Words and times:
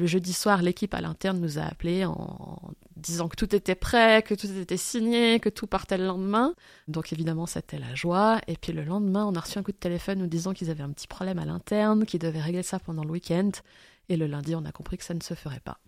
le 0.00 0.06
jeudi 0.06 0.32
soir, 0.32 0.62
l'équipe 0.62 0.92
à 0.94 1.00
l'interne 1.00 1.38
nous 1.38 1.58
a 1.58 1.62
appelés 1.62 2.04
en 2.04 2.72
disant 2.96 3.28
que 3.28 3.36
tout 3.36 3.54
était 3.54 3.74
prêt, 3.74 4.22
que 4.22 4.34
tout 4.34 4.46
était 4.46 4.76
signé, 4.76 5.40
que 5.40 5.48
tout 5.48 5.66
partait 5.66 5.98
le 5.98 6.06
lendemain. 6.06 6.54
Donc 6.88 7.12
évidemment, 7.12 7.46
c'était 7.46 7.78
la 7.78 7.94
joie. 7.94 8.40
Et 8.48 8.56
puis 8.56 8.72
le 8.72 8.82
lendemain, 8.84 9.24
on 9.26 9.34
a 9.34 9.40
reçu 9.40 9.58
un 9.58 9.62
coup 9.62 9.72
de 9.72 9.76
téléphone 9.76 10.18
nous 10.18 10.26
disant 10.26 10.52
qu'ils 10.52 10.70
avaient 10.70 10.82
un 10.82 10.90
petit 10.90 11.06
problème 11.06 11.38
à 11.38 11.44
l'interne, 11.44 12.04
qu'ils 12.04 12.20
devaient 12.20 12.40
régler 12.40 12.62
ça 12.62 12.78
pendant 12.78 13.04
le 13.04 13.10
week-end. 13.10 13.50
Et 14.08 14.16
le 14.16 14.26
lundi, 14.26 14.54
on 14.54 14.64
a 14.64 14.72
compris 14.72 14.98
que 14.98 15.04
ça 15.04 15.14
ne 15.14 15.22
se 15.22 15.34
ferait 15.34 15.60
pas. 15.60 15.78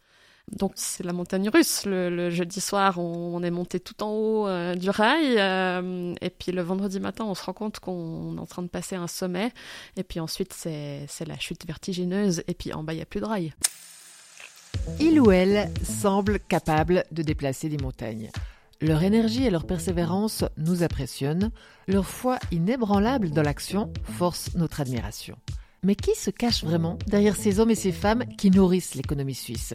Donc 0.51 0.73
c'est 0.75 1.05
la 1.05 1.13
montagne 1.13 1.49
russe. 1.49 1.85
Le, 1.87 2.31
jeudi 2.31 2.61
soir, 2.61 2.99
on, 2.99 3.43
est 3.43 3.51
monté 3.51 3.81
tout 3.81 4.03
en 4.03 4.11
haut 4.11 4.49
euh, 4.49 4.75
du 4.75 4.91
rail. 4.91 5.39
Euh, 5.39 6.15
et 6.21 6.31
puis 6.31 6.53
le 6.53 6.63
vendredi 6.63 7.01
matin, 7.01 7.25
on 7.25 7.35
se 7.35 7.45
rend 7.45 7.53
compte 7.53 7.79
qu'on 7.81 8.37
est 8.37 8.41
en 8.41 8.47
train 8.47 8.63
de 8.63 8.69
passer 8.69 8.97
un 8.97 9.07
sommet. 9.07 9.53
Et 9.97 10.03
puis 10.03 10.21
ensuite, 10.21 10.53
c'est 10.53 11.07
la 11.27 11.39
chute 11.39 11.67
vertigineuse. 11.67 12.43
Et 12.49 12.55
puis 12.55 12.73
en 12.73 12.83
bas, 12.83 12.93
il 12.93 12.97
n'y 12.97 13.03
a 13.03 13.07
plus 13.07 13.21
de 13.21 13.27
rail. 13.27 13.55
Il 15.01 15.21
ou 15.21 15.31
elle 15.31 15.71
semble 15.83 16.39
capable 16.41 17.05
de 17.13 17.23
déplacer 17.23 17.69
des 17.69 17.83
montagnes. 17.83 18.31
Leur 18.81 19.03
énergie 19.03 19.45
et 19.45 19.51
leur 19.51 19.65
persévérance 19.65 20.45
nous 20.57 20.83
impressionnent. 20.83 21.51
Leur 21.87 22.07
foi 22.07 22.39
inébranlable 22.51 23.31
dans 23.31 23.43
l'action 23.43 23.93
force 24.05 24.55
notre 24.57 24.81
admiration. 24.81 25.37
Mais 25.85 25.97
qui 25.97 26.15
se 26.15 26.31
cache 26.31 26.63
vraiment 26.63 26.97
derrière 27.09 27.35
ces 27.35 27.59
hommes 27.59 27.73
et 27.73 27.75
ces 27.75 27.91
femmes 27.91 28.25
qui 28.39 28.53
nourrissent 28.53 28.95
l'économie 28.95 29.35
suisse? 29.35 29.75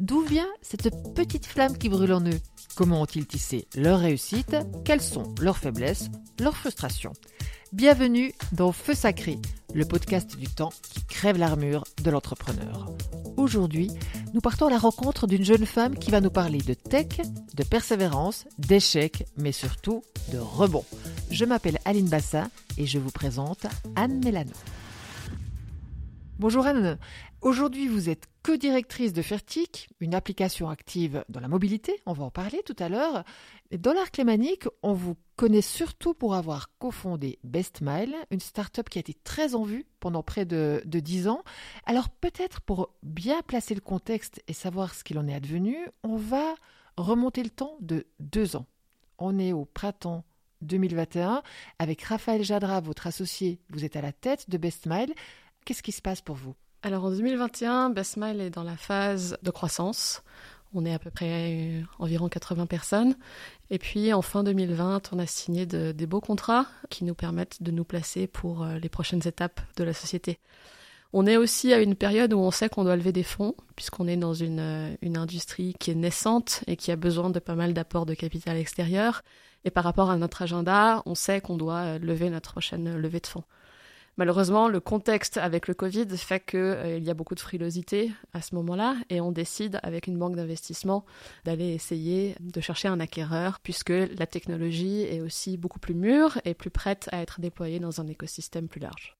D'où 0.00 0.22
vient 0.22 0.48
cette 0.62 0.90
petite 1.14 1.46
flamme 1.46 1.78
qui 1.78 1.88
brûle 1.88 2.12
en 2.12 2.26
eux? 2.26 2.40
Comment 2.74 3.02
ont-ils 3.02 3.24
tissé 3.24 3.68
leur 3.76 4.00
réussite 4.00 4.56
Quelles 4.84 5.00
sont 5.00 5.32
leurs 5.40 5.58
faiblesses, 5.58 6.10
leurs 6.40 6.56
frustrations? 6.56 7.12
Bienvenue 7.72 8.34
dans 8.50 8.72
Feu 8.72 8.94
Sacré, 8.94 9.38
le 9.72 9.84
podcast 9.84 10.36
du 10.36 10.48
temps 10.48 10.72
qui 10.90 11.04
crève 11.04 11.38
l'armure 11.38 11.84
de 12.02 12.10
l'entrepreneur. 12.10 12.90
Aujourd'hui, 13.36 13.92
nous 14.32 14.40
partons 14.40 14.66
à 14.66 14.70
la 14.70 14.78
rencontre 14.78 15.28
d'une 15.28 15.44
jeune 15.44 15.66
femme 15.66 15.96
qui 15.96 16.10
va 16.10 16.20
nous 16.20 16.30
parler 16.30 16.58
de 16.58 16.74
tech, 16.74 17.20
de 17.54 17.62
persévérance, 17.62 18.44
d'échecs, 18.58 19.24
mais 19.36 19.52
surtout 19.52 20.02
de 20.32 20.38
rebond. 20.38 20.84
Je 21.30 21.44
m'appelle 21.44 21.78
Aline 21.84 22.08
Bassin 22.08 22.50
et 22.76 22.86
je 22.86 22.98
vous 22.98 23.12
présente 23.12 23.66
Anne 23.94 24.20
Mélano. 24.24 24.50
Bonjour 26.40 26.66
Anne. 26.66 26.98
Aujourd'hui, 27.42 27.86
vous 27.86 28.10
êtes 28.10 28.26
co-directrice 28.42 29.12
de 29.12 29.22
Fertic, 29.22 29.88
une 30.00 30.16
application 30.16 30.68
active 30.68 31.24
dans 31.28 31.38
la 31.38 31.46
mobilité. 31.46 31.94
On 32.06 32.12
va 32.12 32.24
en 32.24 32.30
parler 32.32 32.60
tout 32.66 32.74
à 32.80 32.88
l'heure. 32.88 33.22
Dans 33.70 33.92
l'arc 33.92 34.16
lémanique, 34.16 34.64
on 34.82 34.94
vous 34.94 35.16
connaît 35.36 35.62
surtout 35.62 36.12
pour 36.12 36.34
avoir 36.34 36.76
cofondé 36.78 37.38
BestMile, 37.44 38.16
une 38.32 38.40
start-up 38.40 38.88
qui 38.88 38.98
a 38.98 39.00
été 39.00 39.14
très 39.14 39.54
en 39.54 39.62
vue 39.62 39.86
pendant 40.00 40.24
près 40.24 40.44
de, 40.44 40.82
de 40.84 40.98
10 40.98 41.28
ans. 41.28 41.44
Alors 41.86 42.08
peut-être 42.08 42.60
pour 42.60 42.90
bien 43.04 43.40
placer 43.42 43.76
le 43.76 43.80
contexte 43.80 44.42
et 44.48 44.54
savoir 44.54 44.92
ce 44.92 45.04
qu'il 45.04 45.20
en 45.20 45.28
est 45.28 45.34
advenu, 45.34 45.76
on 46.02 46.16
va 46.16 46.56
remonter 46.96 47.44
le 47.44 47.50
temps 47.50 47.76
de 47.80 48.08
deux 48.18 48.56
ans. 48.56 48.66
On 49.18 49.38
est 49.38 49.52
au 49.52 49.66
printemps 49.66 50.24
2021. 50.62 51.42
Avec 51.78 52.02
Raphaël 52.02 52.42
Jadra, 52.42 52.80
votre 52.80 53.06
associé, 53.06 53.60
vous 53.70 53.84
êtes 53.84 53.96
à 53.96 54.02
la 54.02 54.12
tête 54.12 54.50
de 54.50 54.58
BestMile. 54.58 55.14
Qu'est-ce 55.64 55.82
qui 55.82 55.92
se 55.92 56.02
passe 56.02 56.20
pour 56.20 56.36
vous? 56.36 56.54
Alors 56.82 57.04
en 57.04 57.10
2021, 57.10 57.88
Bestmile 57.88 58.42
est 58.42 58.50
dans 58.50 58.64
la 58.64 58.76
phase 58.76 59.38
de 59.42 59.50
croissance. 59.50 60.22
On 60.74 60.84
est 60.84 60.92
à 60.92 60.98
peu 60.98 61.08
près 61.08 61.30
euh, 61.30 61.82
environ 61.98 62.28
80 62.28 62.66
personnes. 62.66 63.16
Et 63.70 63.78
puis 63.78 64.12
en 64.12 64.20
fin 64.20 64.44
2020, 64.44 65.10
on 65.12 65.18
a 65.18 65.26
signé 65.26 65.64
des 65.64 66.06
beaux 66.06 66.20
contrats 66.20 66.66
qui 66.90 67.04
nous 67.04 67.14
permettent 67.14 67.62
de 67.62 67.70
nous 67.70 67.84
placer 67.84 68.26
pour 68.26 68.62
euh, 68.62 68.78
les 68.78 68.90
prochaines 68.90 69.26
étapes 69.26 69.62
de 69.76 69.84
la 69.84 69.94
société. 69.94 70.38
On 71.14 71.26
est 71.26 71.38
aussi 71.38 71.72
à 71.72 71.78
une 71.78 71.94
période 71.94 72.34
où 72.34 72.38
on 72.38 72.50
sait 72.50 72.68
qu'on 72.68 72.84
doit 72.84 72.96
lever 72.96 73.12
des 73.12 73.22
fonds, 73.22 73.54
puisqu'on 73.76 74.06
est 74.06 74.16
dans 74.18 74.34
une, 74.34 74.60
euh, 74.60 74.94
une, 75.00 75.16
industrie 75.16 75.74
qui 75.78 75.92
est 75.92 75.94
naissante 75.94 76.62
et 76.66 76.76
qui 76.76 76.90
a 76.90 76.96
besoin 76.96 77.30
de 77.30 77.38
pas 77.38 77.54
mal 77.54 77.72
d'apports 77.72 78.04
de 78.04 78.12
capital 78.12 78.58
extérieur. 78.58 79.22
Et 79.64 79.70
par 79.70 79.84
rapport 79.84 80.10
à 80.10 80.18
notre 80.18 80.42
agenda, 80.42 81.02
on 81.06 81.14
sait 81.14 81.40
qu'on 81.40 81.56
doit 81.56 81.98
lever 81.98 82.28
notre 82.28 82.52
prochaine 82.52 82.98
levée 82.98 83.20
de 83.20 83.26
fonds. 83.26 83.44
Malheureusement, 84.16 84.68
le 84.68 84.78
contexte 84.78 85.38
avec 85.38 85.66
le 85.66 85.74
Covid 85.74 86.06
fait 86.16 86.38
qu'il 86.38 86.58
euh, 86.60 86.98
y 86.98 87.10
a 87.10 87.14
beaucoup 87.14 87.34
de 87.34 87.40
frilosité 87.40 88.12
à 88.32 88.42
ce 88.42 88.54
moment-là 88.54 88.96
et 89.10 89.20
on 89.20 89.32
décide 89.32 89.80
avec 89.82 90.06
une 90.06 90.18
banque 90.18 90.36
d'investissement 90.36 91.04
d'aller 91.44 91.70
essayer 91.70 92.36
de 92.40 92.60
chercher 92.60 92.86
un 92.86 93.00
acquéreur 93.00 93.58
puisque 93.60 93.90
la 93.90 94.26
technologie 94.26 95.02
est 95.02 95.20
aussi 95.20 95.56
beaucoup 95.56 95.80
plus 95.80 95.94
mûre 95.94 96.38
et 96.44 96.54
plus 96.54 96.70
prête 96.70 97.08
à 97.10 97.22
être 97.22 97.40
déployée 97.40 97.80
dans 97.80 98.00
un 98.00 98.06
écosystème 98.06 98.68
plus 98.68 98.80
large. 98.80 99.16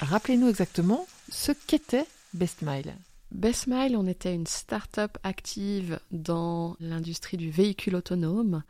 Rappelez-nous 0.00 0.48
exactement 0.48 1.06
ce 1.30 1.52
qu'était 1.52 2.06
BestMile. 2.34 2.94
BestMile, 3.32 3.96
on 3.96 4.06
était 4.06 4.34
une 4.34 4.46
start-up 4.46 5.16
active 5.22 5.98
dans 6.12 6.76
l'industrie 6.78 7.36
du 7.36 7.50
véhicule 7.50 7.96
autonome 7.96 8.62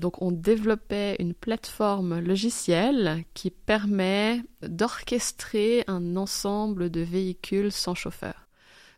donc 0.00 0.20
on 0.22 0.32
développait 0.32 1.14
une 1.20 1.34
plateforme 1.34 2.18
logicielle 2.18 3.24
qui 3.34 3.50
permet 3.50 4.42
d'orchestrer 4.62 5.84
un 5.86 6.16
ensemble 6.16 6.90
de 6.90 7.02
véhicules 7.02 7.70
sans 7.70 7.94
chauffeur. 7.94 8.48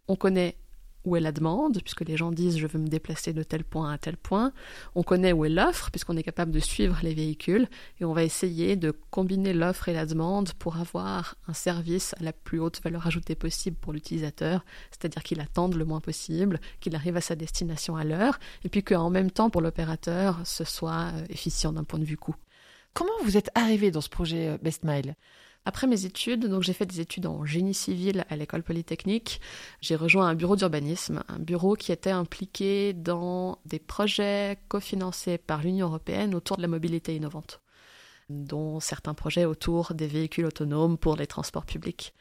On 0.08 0.16
connaît 0.16 0.56
où 1.04 1.16
est 1.16 1.20
la 1.20 1.32
demande, 1.32 1.80
puisque 1.82 2.02
les 2.02 2.16
gens 2.16 2.30
disent 2.32 2.58
je 2.58 2.66
veux 2.66 2.78
me 2.78 2.88
déplacer 2.88 3.32
de 3.32 3.42
tel 3.42 3.64
point 3.64 3.92
à 3.92 3.98
tel 3.98 4.16
point. 4.16 4.52
On 4.94 5.02
connaît 5.02 5.32
où 5.32 5.44
est 5.44 5.48
l'offre, 5.48 5.90
puisqu'on 5.90 6.16
est 6.16 6.22
capable 6.22 6.52
de 6.52 6.60
suivre 6.60 6.98
les 7.02 7.14
véhicules, 7.14 7.68
et 8.00 8.04
on 8.04 8.12
va 8.12 8.24
essayer 8.24 8.76
de 8.76 8.92
combiner 9.10 9.52
l'offre 9.52 9.88
et 9.88 9.92
la 9.92 10.06
demande 10.06 10.52
pour 10.54 10.76
avoir 10.76 11.36
un 11.48 11.54
service 11.54 12.14
à 12.20 12.24
la 12.24 12.32
plus 12.32 12.60
haute 12.60 12.82
valeur 12.82 13.06
ajoutée 13.06 13.34
possible 13.34 13.76
pour 13.76 13.92
l'utilisateur, 13.92 14.64
c'est-à-dire 14.90 15.22
qu'il 15.22 15.40
attende 15.40 15.74
le 15.74 15.84
moins 15.84 16.00
possible, 16.00 16.60
qu'il 16.80 16.94
arrive 16.94 17.16
à 17.16 17.20
sa 17.20 17.34
destination 17.34 17.96
à 17.96 18.04
l'heure, 18.04 18.38
et 18.64 18.68
puis 18.68 18.82
qu'en 18.82 19.10
même 19.10 19.30
temps 19.30 19.50
pour 19.50 19.60
l'opérateur, 19.60 20.40
ce 20.44 20.64
soit 20.64 21.10
euh, 21.14 21.24
efficient 21.28 21.72
d'un 21.72 21.84
point 21.84 21.98
de 21.98 22.04
vue 22.04 22.16
coût. 22.16 22.36
Comment 22.94 23.12
vous 23.24 23.36
êtes 23.36 23.50
arrivé 23.54 23.90
dans 23.90 24.00
ce 24.00 24.08
projet 24.08 24.48
euh, 24.48 24.58
BestMile? 24.62 25.14
Après 25.64 25.86
mes 25.86 26.06
études, 26.06 26.46
donc 26.46 26.62
j'ai 26.62 26.72
fait 26.72 26.86
des 26.86 27.00
études 27.00 27.26
en 27.26 27.44
génie 27.44 27.74
civil 27.74 28.24
à 28.28 28.36
l'école 28.36 28.64
polytechnique. 28.64 29.40
J'ai 29.80 29.94
rejoint 29.94 30.26
un 30.26 30.34
bureau 30.34 30.56
d'urbanisme, 30.56 31.22
un 31.28 31.38
bureau 31.38 31.74
qui 31.76 31.92
était 31.92 32.10
impliqué 32.10 32.92
dans 32.92 33.58
des 33.64 33.78
projets 33.78 34.58
cofinancés 34.68 35.38
par 35.38 35.62
l'Union 35.62 35.86
européenne 35.86 36.34
autour 36.34 36.56
de 36.56 36.62
la 36.62 36.68
mobilité 36.68 37.14
innovante, 37.14 37.60
dont 38.28 38.80
certains 38.80 39.14
projets 39.14 39.44
autour 39.44 39.94
des 39.94 40.08
véhicules 40.08 40.46
autonomes 40.46 40.98
pour 40.98 41.14
les 41.14 41.28
transports 41.28 41.66
publics. 41.66 42.12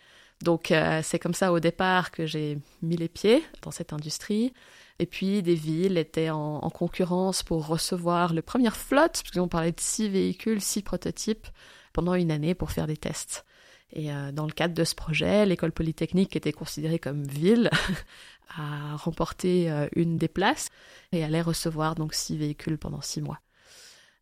Donc 0.44 0.72
euh, 0.72 1.02
c'est 1.04 1.20
comme 1.20 1.34
ça 1.34 1.52
au 1.52 1.60
départ 1.60 2.12
que 2.12 2.26
j'ai 2.26 2.60
mis 2.82 2.98
les 2.98 3.10
pieds 3.10 3.44
dans 3.64 3.72
cette 3.72 3.94
industrie. 3.94 4.54
Et 5.00 5.08
puis 5.08 5.42
des 5.42 5.56
villes 5.56 5.98
étaient 5.98 6.30
en, 6.30 6.58
en 6.58 6.70
concurrence 6.70 7.42
pour 7.42 7.66
recevoir 7.66 8.34
les 8.34 8.44
premières 8.44 8.78
flottes, 8.78 9.22
puisqu'on 9.24 9.48
parlait 9.48 9.72
de 9.72 9.80
six 9.80 10.10
véhicules, 10.10 10.62
six 10.62 10.84
prototypes 10.84 11.48
pendant 11.94 12.16
une 12.16 12.32
année 12.32 12.56
pour 12.56 12.72
faire 12.72 12.88
des 12.88 12.98
tests. 12.98 13.46
Et 13.94 14.12
euh, 14.12 14.32
dans 14.32 14.46
le 14.46 14.52
cadre 14.52 14.74
de 14.74 14.84
ce 14.84 14.96
projet, 14.96 15.46
l'école 15.46 15.72
polytechnique 15.72 16.32
qui 16.32 16.38
était 16.38 16.54
considérée 16.54 17.00
comme 17.00 17.24
ville 17.24 17.70
a 18.58 18.96
remporté 18.96 19.70
euh, 19.70 19.88
une 19.96 20.18
des 20.18 20.28
places 20.28 20.70
et 21.12 21.24
allait 21.24 21.42
recevoir 21.42 21.96
donc 21.96 22.14
six 22.14 22.38
véhicules 22.38 22.78
pendant 22.78 23.02
six 23.02 23.22
mois. 23.22 23.40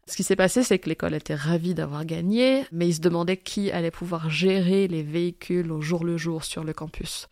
Ce 0.07 0.15
qui 0.15 0.23
s'est 0.23 0.35
passé, 0.35 0.63
c'est 0.63 0.79
que 0.79 0.89
l'école 0.89 1.13
était 1.13 1.35
ravie 1.35 1.75
d'avoir 1.75 2.03
gagné, 2.03 2.65
mais 2.71 2.87
ils 2.87 2.95
se 2.95 2.99
demandaient 2.99 3.37
qui 3.37 3.71
allait 3.71 3.91
pouvoir 3.91 4.31
gérer 4.31 4.87
les 4.87 5.03
véhicules 5.03 5.71
au 5.71 5.81
jour 5.81 6.03
le 6.03 6.17
jour 6.17 6.43
sur 6.43 6.63
le 6.63 6.73
campus. 6.73 7.27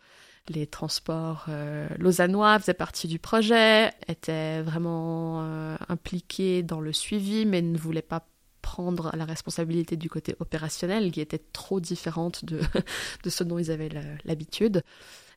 Les 0.48 0.66
transports 0.68 1.46
euh, 1.48 1.88
lausannois 1.98 2.56
faisaient 2.60 2.74
partie 2.74 3.08
du 3.08 3.18
projet, 3.18 3.90
étaient 4.06 4.62
vraiment 4.62 5.42
impliqués 5.88 6.62
dans 6.62 6.80
le 6.80 6.92
suivi, 6.92 7.46
mais 7.46 7.62
ne 7.62 7.76
voulaient 7.76 8.00
pas 8.00 8.28
prendre 8.68 9.10
la 9.16 9.24
responsabilité 9.24 9.96
du 9.96 10.10
côté 10.10 10.36
opérationnel 10.40 11.10
qui 11.10 11.22
était 11.22 11.40
trop 11.54 11.80
différente 11.80 12.44
de, 12.44 12.60
de 13.24 13.30
ce 13.30 13.42
dont 13.42 13.58
ils 13.58 13.70
avaient 13.70 13.88
l'habitude. 14.26 14.82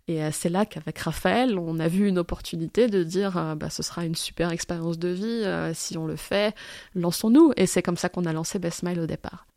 Et 0.09 0.21
euh, 0.21 0.31
c'est 0.33 0.49
là 0.49 0.65
qu'avec 0.65 0.97
Raphaël, 0.99 1.57
on 1.57 1.79
a 1.79 1.87
vu 1.87 2.09
une 2.09 2.19
opportunité 2.19 2.89
de 2.89 3.03
dire 3.03 3.37
euh, 3.37 3.55
bah, 3.55 3.69
ce 3.69 3.83
sera 3.83 4.03
une 4.03 4.15
super 4.15 4.51
expérience 4.51 4.99
de 4.99 5.07
vie, 5.07 5.43
euh, 5.45 5.73
si 5.73 5.97
on 5.97 6.07
le 6.07 6.17
fait, 6.17 6.53
lançons-nous. 6.93 7.53
Et 7.55 7.67
c'est 7.67 7.81
comme 7.81 7.95
ça 7.95 8.09
qu'on 8.09 8.25
a 8.25 8.33
lancé 8.33 8.59
Best 8.59 8.79
Smile 8.79 8.99
au 8.99 9.05
départ. 9.05 9.47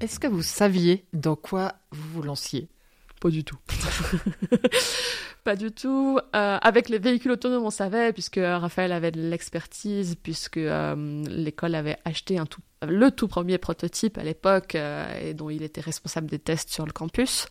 Est-ce 0.00 0.18
que 0.18 0.28
vous 0.28 0.42
saviez 0.42 1.04
dans 1.12 1.36
quoi 1.36 1.74
vous 1.90 2.08
vous 2.14 2.22
lanciez? 2.22 2.68
Pas 3.20 3.28
du 3.28 3.44
tout. 3.44 3.58
Pas 5.44 5.56
du 5.56 5.72
tout. 5.72 6.18
Euh, 6.34 6.58
avec 6.62 6.88
les 6.88 6.98
véhicules 6.98 7.30
autonomes, 7.30 7.64
on 7.64 7.70
savait, 7.70 8.14
puisque 8.14 8.40
Raphaël 8.42 8.92
avait 8.92 9.10
de 9.10 9.20
l'expertise, 9.20 10.16
puisque 10.22 10.56
euh, 10.56 11.22
l'école 11.28 11.74
avait 11.74 11.98
acheté 12.06 12.38
un 12.38 12.46
tout, 12.46 12.62
le 12.82 13.10
tout 13.10 13.28
premier 13.28 13.58
prototype 13.58 14.16
à 14.16 14.24
l'époque, 14.24 14.74
euh, 14.74 15.06
et 15.20 15.34
dont 15.34 15.50
il 15.50 15.62
était 15.62 15.82
responsable 15.82 16.28
des 16.28 16.38
tests 16.38 16.70
sur 16.70 16.86
le 16.86 16.92
campus. 16.92 17.46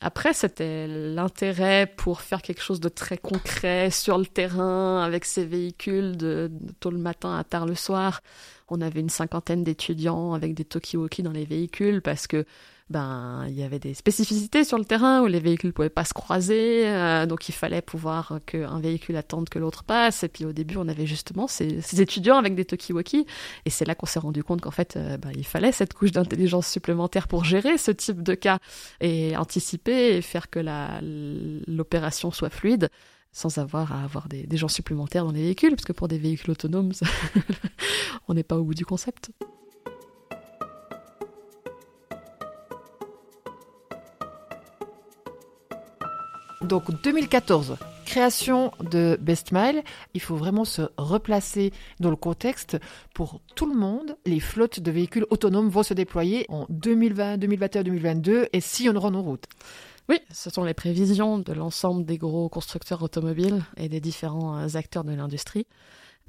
Après, 0.00 0.32
c'était 0.32 0.86
l'intérêt 0.86 1.92
pour 1.94 2.22
faire 2.22 2.40
quelque 2.40 2.62
chose 2.62 2.80
de 2.80 2.88
très 2.88 3.18
concret 3.18 3.90
sur 3.90 4.16
le 4.16 4.24
terrain, 4.24 5.02
avec 5.02 5.26
ces 5.26 5.44
véhicules 5.44 6.16
de, 6.16 6.50
tôt 6.80 6.90
le 6.90 6.96
matin 6.96 7.36
à 7.36 7.44
tard 7.44 7.66
le 7.66 7.74
soir. 7.74 8.22
On 8.68 8.80
avait 8.80 9.00
une 9.00 9.10
cinquantaine 9.10 9.62
d'étudiants 9.62 10.32
avec 10.32 10.54
des 10.54 10.64
talkie-walkie 10.64 11.22
dans 11.22 11.32
les 11.32 11.44
véhicules, 11.44 12.00
parce 12.00 12.26
que 12.26 12.46
ben 12.90 13.46
il 13.48 13.54
y 13.54 13.62
avait 13.62 13.78
des 13.78 13.94
spécificités 13.94 14.64
sur 14.64 14.76
le 14.76 14.84
terrain 14.84 15.22
où 15.22 15.26
les 15.26 15.38
véhicules 15.38 15.72
pouvaient 15.72 15.88
pas 15.88 16.04
se 16.04 16.12
croiser, 16.12 16.88
euh, 16.88 17.24
donc 17.24 17.48
il 17.48 17.52
fallait 17.52 17.82
pouvoir 17.82 18.40
qu'un 18.46 18.80
véhicule 18.80 19.16
attende 19.16 19.48
que 19.48 19.60
l'autre 19.60 19.84
passe. 19.84 20.24
Et 20.24 20.28
puis 20.28 20.44
au 20.44 20.52
début, 20.52 20.76
on 20.76 20.88
avait 20.88 21.06
justement 21.06 21.46
ces, 21.46 22.00
étudiants 22.00 22.36
avec 22.36 22.56
des 22.56 22.64
talkie-walkie, 22.64 23.26
et 23.64 23.70
c'est 23.70 23.84
là 23.84 23.94
qu'on 23.94 24.06
s'est 24.06 24.18
rendu 24.18 24.42
compte 24.42 24.60
qu'en 24.60 24.72
fait, 24.72 24.96
euh, 24.96 25.16
ben, 25.16 25.30
il 25.36 25.46
fallait 25.46 25.70
cette 25.70 25.94
couche 25.94 26.10
d'intelligence 26.10 26.66
supplémentaire 26.66 27.28
pour 27.28 27.44
gérer 27.44 27.78
ce 27.78 27.92
type 27.92 28.22
de 28.22 28.34
cas 28.34 28.58
et 29.00 29.36
anticiper 29.36 30.16
et 30.16 30.22
faire 30.22 30.50
que 30.50 30.60
l'opération 31.68 32.32
soit 32.32 32.50
fluide 32.50 32.88
sans 33.32 33.58
avoir 33.58 33.92
à 33.92 34.02
avoir 34.02 34.28
des, 34.28 34.44
des, 34.44 34.56
gens 34.56 34.66
supplémentaires 34.66 35.24
dans 35.24 35.30
les 35.30 35.42
véhicules, 35.42 35.70
parce 35.70 35.84
que 35.84 35.92
pour 35.92 36.08
des 36.08 36.18
véhicules 36.18 36.50
autonomes, 36.50 36.90
on 38.28 38.34
n'est 38.34 38.42
pas 38.42 38.56
au 38.56 38.64
bout 38.64 38.74
du 38.74 38.84
concept. 38.84 39.30
Donc 46.70 47.02
2014, 47.02 47.78
création 48.06 48.70
de 48.78 49.18
Best 49.20 49.50
Mile, 49.50 49.82
il 50.14 50.20
faut 50.20 50.36
vraiment 50.36 50.64
se 50.64 50.82
replacer 50.98 51.72
dans 51.98 52.10
le 52.10 52.16
contexte. 52.16 52.78
Pour 53.12 53.40
tout 53.56 53.66
le 53.66 53.76
monde, 53.76 54.16
les 54.24 54.38
flottes 54.38 54.78
de 54.78 54.92
véhicules 54.92 55.26
autonomes 55.30 55.68
vont 55.68 55.82
se 55.82 55.94
déployer 55.94 56.46
en 56.48 56.66
2020, 56.68 57.38
2021, 57.38 57.82
2022 57.82 58.48
et 58.52 58.60
sillonneront 58.60 59.10
nos 59.10 59.22
routes. 59.22 59.46
Oui, 60.08 60.20
ce 60.32 60.48
sont 60.48 60.62
les 60.62 60.72
prévisions 60.72 61.40
de 61.40 61.52
l'ensemble 61.52 62.04
des 62.04 62.18
gros 62.18 62.48
constructeurs 62.48 63.02
automobiles 63.02 63.64
et 63.76 63.88
des 63.88 64.00
différents 64.00 64.56
euh, 64.56 64.76
acteurs 64.76 65.02
de 65.02 65.12
l'industrie 65.12 65.66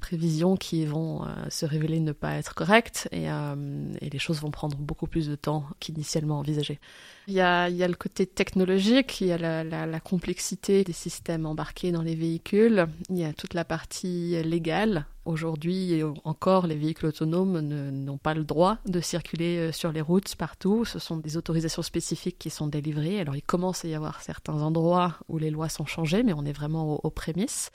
prévisions 0.02 0.56
qui 0.56 0.84
vont 0.84 1.24
euh, 1.24 1.28
se 1.48 1.64
révéler 1.64 2.00
ne 2.00 2.10
pas 2.10 2.34
être 2.34 2.54
correctes 2.54 3.08
euh, 3.12 3.94
et, 4.00 4.10
les 4.10 4.18
choses 4.18 4.40
vont 4.40 4.50
prendre 4.50 4.76
beaucoup 4.76 5.06
plus 5.06 5.28
de 5.28 5.36
temps 5.36 5.64
qu'initialement 5.78 6.40
envisagé. 6.40 6.80
Il 7.28 7.34
y, 7.34 7.40
a, 7.40 7.68
le 7.68 7.94
côté 7.94 8.26
technologique, 8.26 9.20
il 9.20 9.28
y 9.28 9.32
a 9.32 9.38
la, 9.38 9.62
la, 9.64 10.00
complexité 10.00 10.82
des 10.82 10.92
systèmes 10.92 11.46
embarqués 11.46 11.92
dans 11.92 12.02
les 12.02 12.16
véhicules, 12.16 12.86
il 13.10 13.18
y 13.18 13.24
a 13.24 13.32
toute 13.32 13.54
la 13.54 13.64
partie 13.64 14.42
légale. 14.42 15.06
Aujourd'hui 15.24 16.02
encore, 16.24 16.66
les 16.66 16.74
véhicules 16.74 17.06
autonomes 17.06 17.60
n'ont 17.60 18.18
pas 18.18 18.34
le 18.34 18.42
droit 18.42 18.78
de 18.86 19.00
circuler 19.00 19.56
euh, 19.58 19.72
sur 19.72 19.92
les 19.92 20.00
routes 20.00 20.34
partout. 20.34 20.84
Ce 20.84 20.98
sont 20.98 21.16
des 21.16 21.36
autorisations 21.36 21.82
spécifiques 21.82 22.40
qui 22.40 22.50
sont 22.50 22.66
délivrées. 22.66 23.20
Alors 23.20 23.36
il 23.36 23.42
commence 23.42 23.84
à 23.84 23.88
y 23.88 23.94
avoir 23.94 24.20
certains 24.20 24.60
endroits 24.60 25.14
où 25.28 25.38
les 25.38 25.50
lois 25.50 25.68
sont 25.68 25.86
changées, 25.86 26.24
mais 26.24 26.32
on 26.32 26.44
est 26.44 26.52
vraiment 26.52 26.98
aux 27.04 27.10
prémices. 27.10 27.70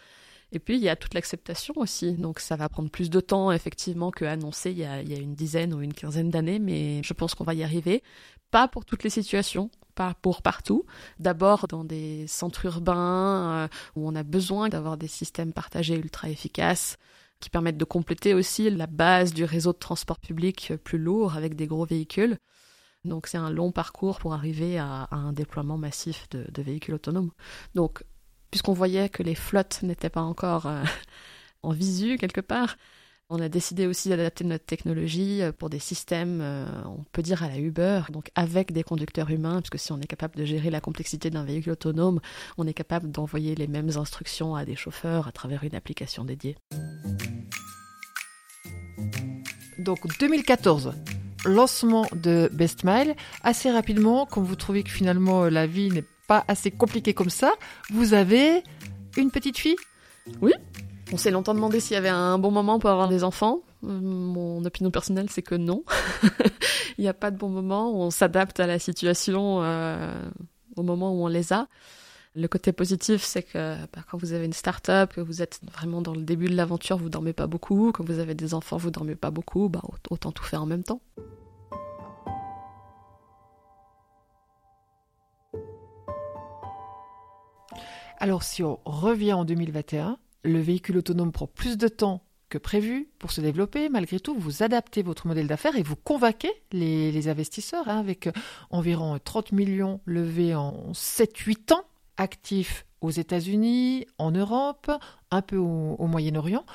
Et 0.51 0.59
puis, 0.59 0.75
il 0.75 0.81
y 0.81 0.89
a 0.89 0.95
toute 0.95 1.13
l'acceptation 1.13 1.73
aussi. 1.77 2.13
Donc, 2.13 2.39
ça 2.39 2.55
va 2.55 2.69
prendre 2.69 2.89
plus 2.89 3.09
de 3.09 3.19
temps, 3.19 3.51
effectivement, 3.51 4.11
que 4.11 4.25
annoncé 4.25 4.71
il 4.71 4.77
y 4.77 4.85
a, 4.85 5.01
une 5.01 5.35
dizaine 5.35 5.73
ou 5.73 5.81
une 5.81 5.94
quinzaine 5.94 6.29
d'années, 6.29 6.59
mais 6.59 7.01
je 7.03 7.13
pense 7.13 7.35
qu'on 7.35 7.44
va 7.44 7.53
y 7.53 7.63
arriver. 7.63 8.01
Pas 8.49 8.67
pour 8.69 8.85
toutes 8.85 9.03
les 9.03 9.09
situations, 9.09 9.69
pas 9.94 10.13
pour 10.21 10.41
partout. 10.41 10.85
D'abord 11.19 11.67
dans 11.67 11.83
des 11.83 12.27
centres 12.27 12.65
urbains 12.65 13.65
euh, 13.65 13.67
où 13.95 14.07
on 14.07 14.15
a 14.15 14.23
besoin 14.23 14.69
d'avoir 14.69 14.97
des 14.97 15.07
systèmes 15.07 15.51
partagés 15.51 15.95
ultra 15.95 16.29
efficaces 16.29 16.97
qui 17.41 17.50
permettent 17.50 17.77
de 17.77 17.85
compléter 17.85 18.33
aussi 18.33 18.69
la 18.69 18.88
base 18.88 19.33
du 19.33 19.43
réseau 19.43 19.73
de 19.73 19.77
transport 19.77 20.19
public 20.19 20.73
plus 20.83 20.97
lourd 20.97 21.35
avec 21.35 21.55
des 21.55 21.67
gros 21.67 21.85
véhicules. 21.85 22.38
Donc 23.03 23.27
c'est 23.27 23.38
un 23.38 23.50
long 23.50 23.71
parcours 23.71 24.19
pour 24.19 24.33
arriver 24.33 24.77
à, 24.77 25.07
un 25.11 25.33
déploiement 25.33 25.77
massif 25.77 26.27
de, 26.29 26.45
de 26.51 26.61
véhicules 26.61 26.95
autonomes. 26.95 27.31
Donc 27.75 28.03
puisqu'on 28.51 28.73
voyait 28.73 29.09
que 29.09 29.23
les 29.23 29.35
flottes 29.35 29.81
n'étaient 29.83 30.09
pas 30.09 30.21
encore 30.21 30.65
euh, 30.65 30.83
en 31.63 31.71
visu 31.71 32.17
quelque 32.17 32.41
part, 32.41 32.77
on 33.29 33.41
a 33.41 33.49
décidé 33.49 33.88
aussi 33.88 34.07
d'adapter 34.07 34.45
notre 34.45 34.65
technologie 34.65 35.41
euh, 35.41 35.51
pour 35.51 35.69
des 35.69 35.79
systèmes, 35.79 36.39
euh, 36.41 36.65
on 36.85 37.03
peut 37.11 37.21
dire 37.21 37.44
à 37.44 37.49
la 37.49 37.57
Uber, 37.57 38.03
donc 38.09 38.31
avec 38.35 38.71
des 38.71 38.83
conducteurs 38.83 39.29
humains, 39.29 39.59
puisque 39.59 39.79
si 39.79 39.91
on 39.91 39.99
est 39.99 40.07
capable 40.07 40.35
de 40.35 40.45
gérer 40.45 40.69
la 40.69 40.79
complexité 40.79 41.29
d'un 41.29 41.44
véhicule 41.44 41.73
autonome, 41.73 42.21
on 42.57 42.65
est 42.65 42.73
capable 42.73 43.11
d'envoyer 43.11 43.53
les 43.55 43.67
mêmes 43.67 43.91
instructions 43.97 44.55
à 44.55 44.63
des 44.63 44.77
chauffeurs 44.77 45.27
à 45.27 45.33
travers 45.33 45.65
une 45.65 45.75
application 45.75 46.23
dédiée. 46.23 46.55
Donc 49.77 50.07
2014, 50.19 50.93
lancement 51.45 52.05
de 52.13 52.50
Best 52.53 52.85
Mile. 52.85 53.13
Assez 53.43 53.69
rapidement, 53.69 54.25
quand 54.25 54.41
vous 54.41 54.55
trouvez 54.55 54.83
que 54.83 54.89
finalement 54.89 55.45
la 55.45 55.67
vie 55.67 55.89
n'est 55.89 56.05
pas 56.27 56.45
assez 56.47 56.71
compliqué 56.71 57.13
comme 57.13 57.29
ça. 57.29 57.53
Vous 57.89 58.13
avez 58.13 58.63
une 59.18 59.31
petite 59.31 59.57
fille? 59.57 59.77
Oui. 60.41 60.53
On 61.13 61.18
s'est 61.18 61.31
longtemps 61.31 61.53
demandé 61.53 61.79
s'il 61.79 61.94
y 61.94 61.97
avait 61.97 62.09
un 62.09 62.38
bon 62.38 62.51
moment 62.51 62.79
pour 62.79 62.89
avoir 62.89 63.07
des 63.07 63.24
enfants. 63.24 63.62
Euh, 63.83 64.00
mon 64.00 64.63
opinion 64.65 64.91
personnelle, 64.91 65.29
c'est 65.29 65.41
que 65.41 65.56
non. 65.56 65.83
Il 66.97 67.01
n'y 67.01 67.07
a 67.07 67.13
pas 67.13 67.31
de 67.31 67.38
bon 67.38 67.50
moment. 67.50 67.94
On 67.94 68.09
s'adapte 68.09 68.59
à 68.59 68.68
la 68.68 68.79
situation 68.79 69.63
euh, 69.63 70.21
au 70.75 70.83
moment 70.83 71.13
où 71.13 71.24
on 71.24 71.27
les 71.27 71.53
a. 71.53 71.68
Le 72.35 72.47
côté 72.47 72.71
positif, 72.71 73.24
c'est 73.24 73.41
que 73.41 73.77
bah, 73.94 74.03
quand 74.12 74.18
vous 74.18 74.33
avez 74.33 74.45
une 74.45 74.53
start-up, 74.53 75.13
que 75.13 75.21
vous 75.21 75.41
êtes 75.41 75.62
vraiment 75.74 76.01
dans 76.01 76.13
le 76.13 76.21
début 76.21 76.47
de 76.50 76.56
l'aventure, 76.56 76.97
vous 76.97 77.09
dormez 77.09 77.33
pas 77.33 77.47
beaucoup. 77.47 77.91
Quand 77.94 78.06
vous 78.06 78.19
avez 78.19 78.35
des 78.35 78.53
enfants, 78.53 78.77
vous 78.77 78.91
dormez 78.91 79.15
pas 79.15 79.31
beaucoup. 79.31 79.69
Bah, 79.69 79.81
autant 80.09 80.31
tout 80.31 80.44
faire 80.44 80.62
en 80.62 80.68
même 80.68 80.83
temps. 80.83 81.01
Alors 88.17 88.43
si 88.43 88.63
on 88.63 88.79
revient 88.83 89.33
en 89.33 89.45
2021, 89.45 90.17
le 90.43 90.59
véhicule 90.59 90.97
autonome 90.97 91.31
prend 91.31 91.47
plus 91.47 91.77
de 91.77 91.87
temps 91.87 92.23
que 92.49 92.57
prévu 92.57 93.09
pour 93.19 93.31
se 93.31 93.41
développer. 93.41 93.89
Malgré 93.89 94.19
tout, 94.19 94.35
vous 94.35 94.63
adaptez 94.63 95.03
votre 95.03 95.27
modèle 95.27 95.47
d'affaires 95.47 95.75
et 95.75 95.83
vous 95.83 95.95
convainquez 95.95 96.51
les, 96.71 97.27
investisseurs 97.27 97.87
hein, 97.87 97.99
avec 97.99 98.29
environ 98.71 99.19
30 99.23 99.51
millions 99.51 100.01
levés 100.05 100.55
en 100.55 100.91
7-8 100.93 101.73
ans, 101.73 101.83
actifs 102.17 102.85
aux 103.01 103.11
États-Unis, 103.11 104.07
en 104.17 104.31
Europe, 104.31 104.91
un 105.29 105.41
peu 105.41 105.57
au, 105.57 106.07
Moyen-Orient. 106.07 106.65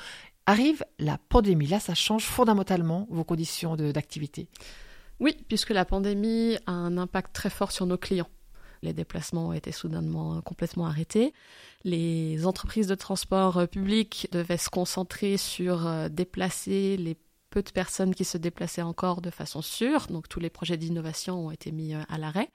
Arrive 0.45 0.85
la 0.99 1.17
pandémie. 1.17 1.67
Là, 1.67 1.79
ça 1.79 1.95
change 1.95 2.23
fondamentalement 2.23 3.07
vos 3.09 3.23
conditions 3.23 3.75
d'activité. 3.75 4.47
Oui, 5.19 5.37
puisque 5.47 5.71
la 5.71 5.85
pandémie 5.85 6.57
a 6.67 6.71
un 6.71 6.97
impact 6.97 7.33
très 7.33 7.49
fort 7.49 7.71
sur 7.71 7.85
nos 7.85 7.97
clients 7.97 8.29
les 8.83 8.93
déplacements 8.93 9.47
ont 9.47 9.53
été 9.53 9.71
soudainement 9.71 10.41
complètement 10.41 10.85
arrêtés. 10.85 11.33
Les 11.83 12.45
entreprises 12.45 12.87
de 12.87 12.95
transport 12.95 13.57
euh, 13.57 13.65
public 13.65 14.27
devaient 14.31 14.57
se 14.57 14.69
concentrer 14.69 15.37
sur 15.37 15.87
euh, 15.87 16.09
déplacer 16.09 16.97
les 16.97 17.17
peu 17.49 17.61
de 17.61 17.69
personnes 17.69 18.15
qui 18.15 18.25
se 18.25 18.39
déplaçaient 18.39 18.81
encore 18.81 19.21
de 19.21 19.29
façon 19.29 19.61
sûre, 19.61 20.07
donc 20.07 20.27
tous 20.27 20.39
les 20.39 20.49
projets 20.49 20.75
d'innovation 20.75 21.45
ont 21.45 21.51
été 21.51 21.71
mis 21.71 21.93
euh, 21.93 22.01
à 22.09 22.17
l'arrêt. 22.17 22.49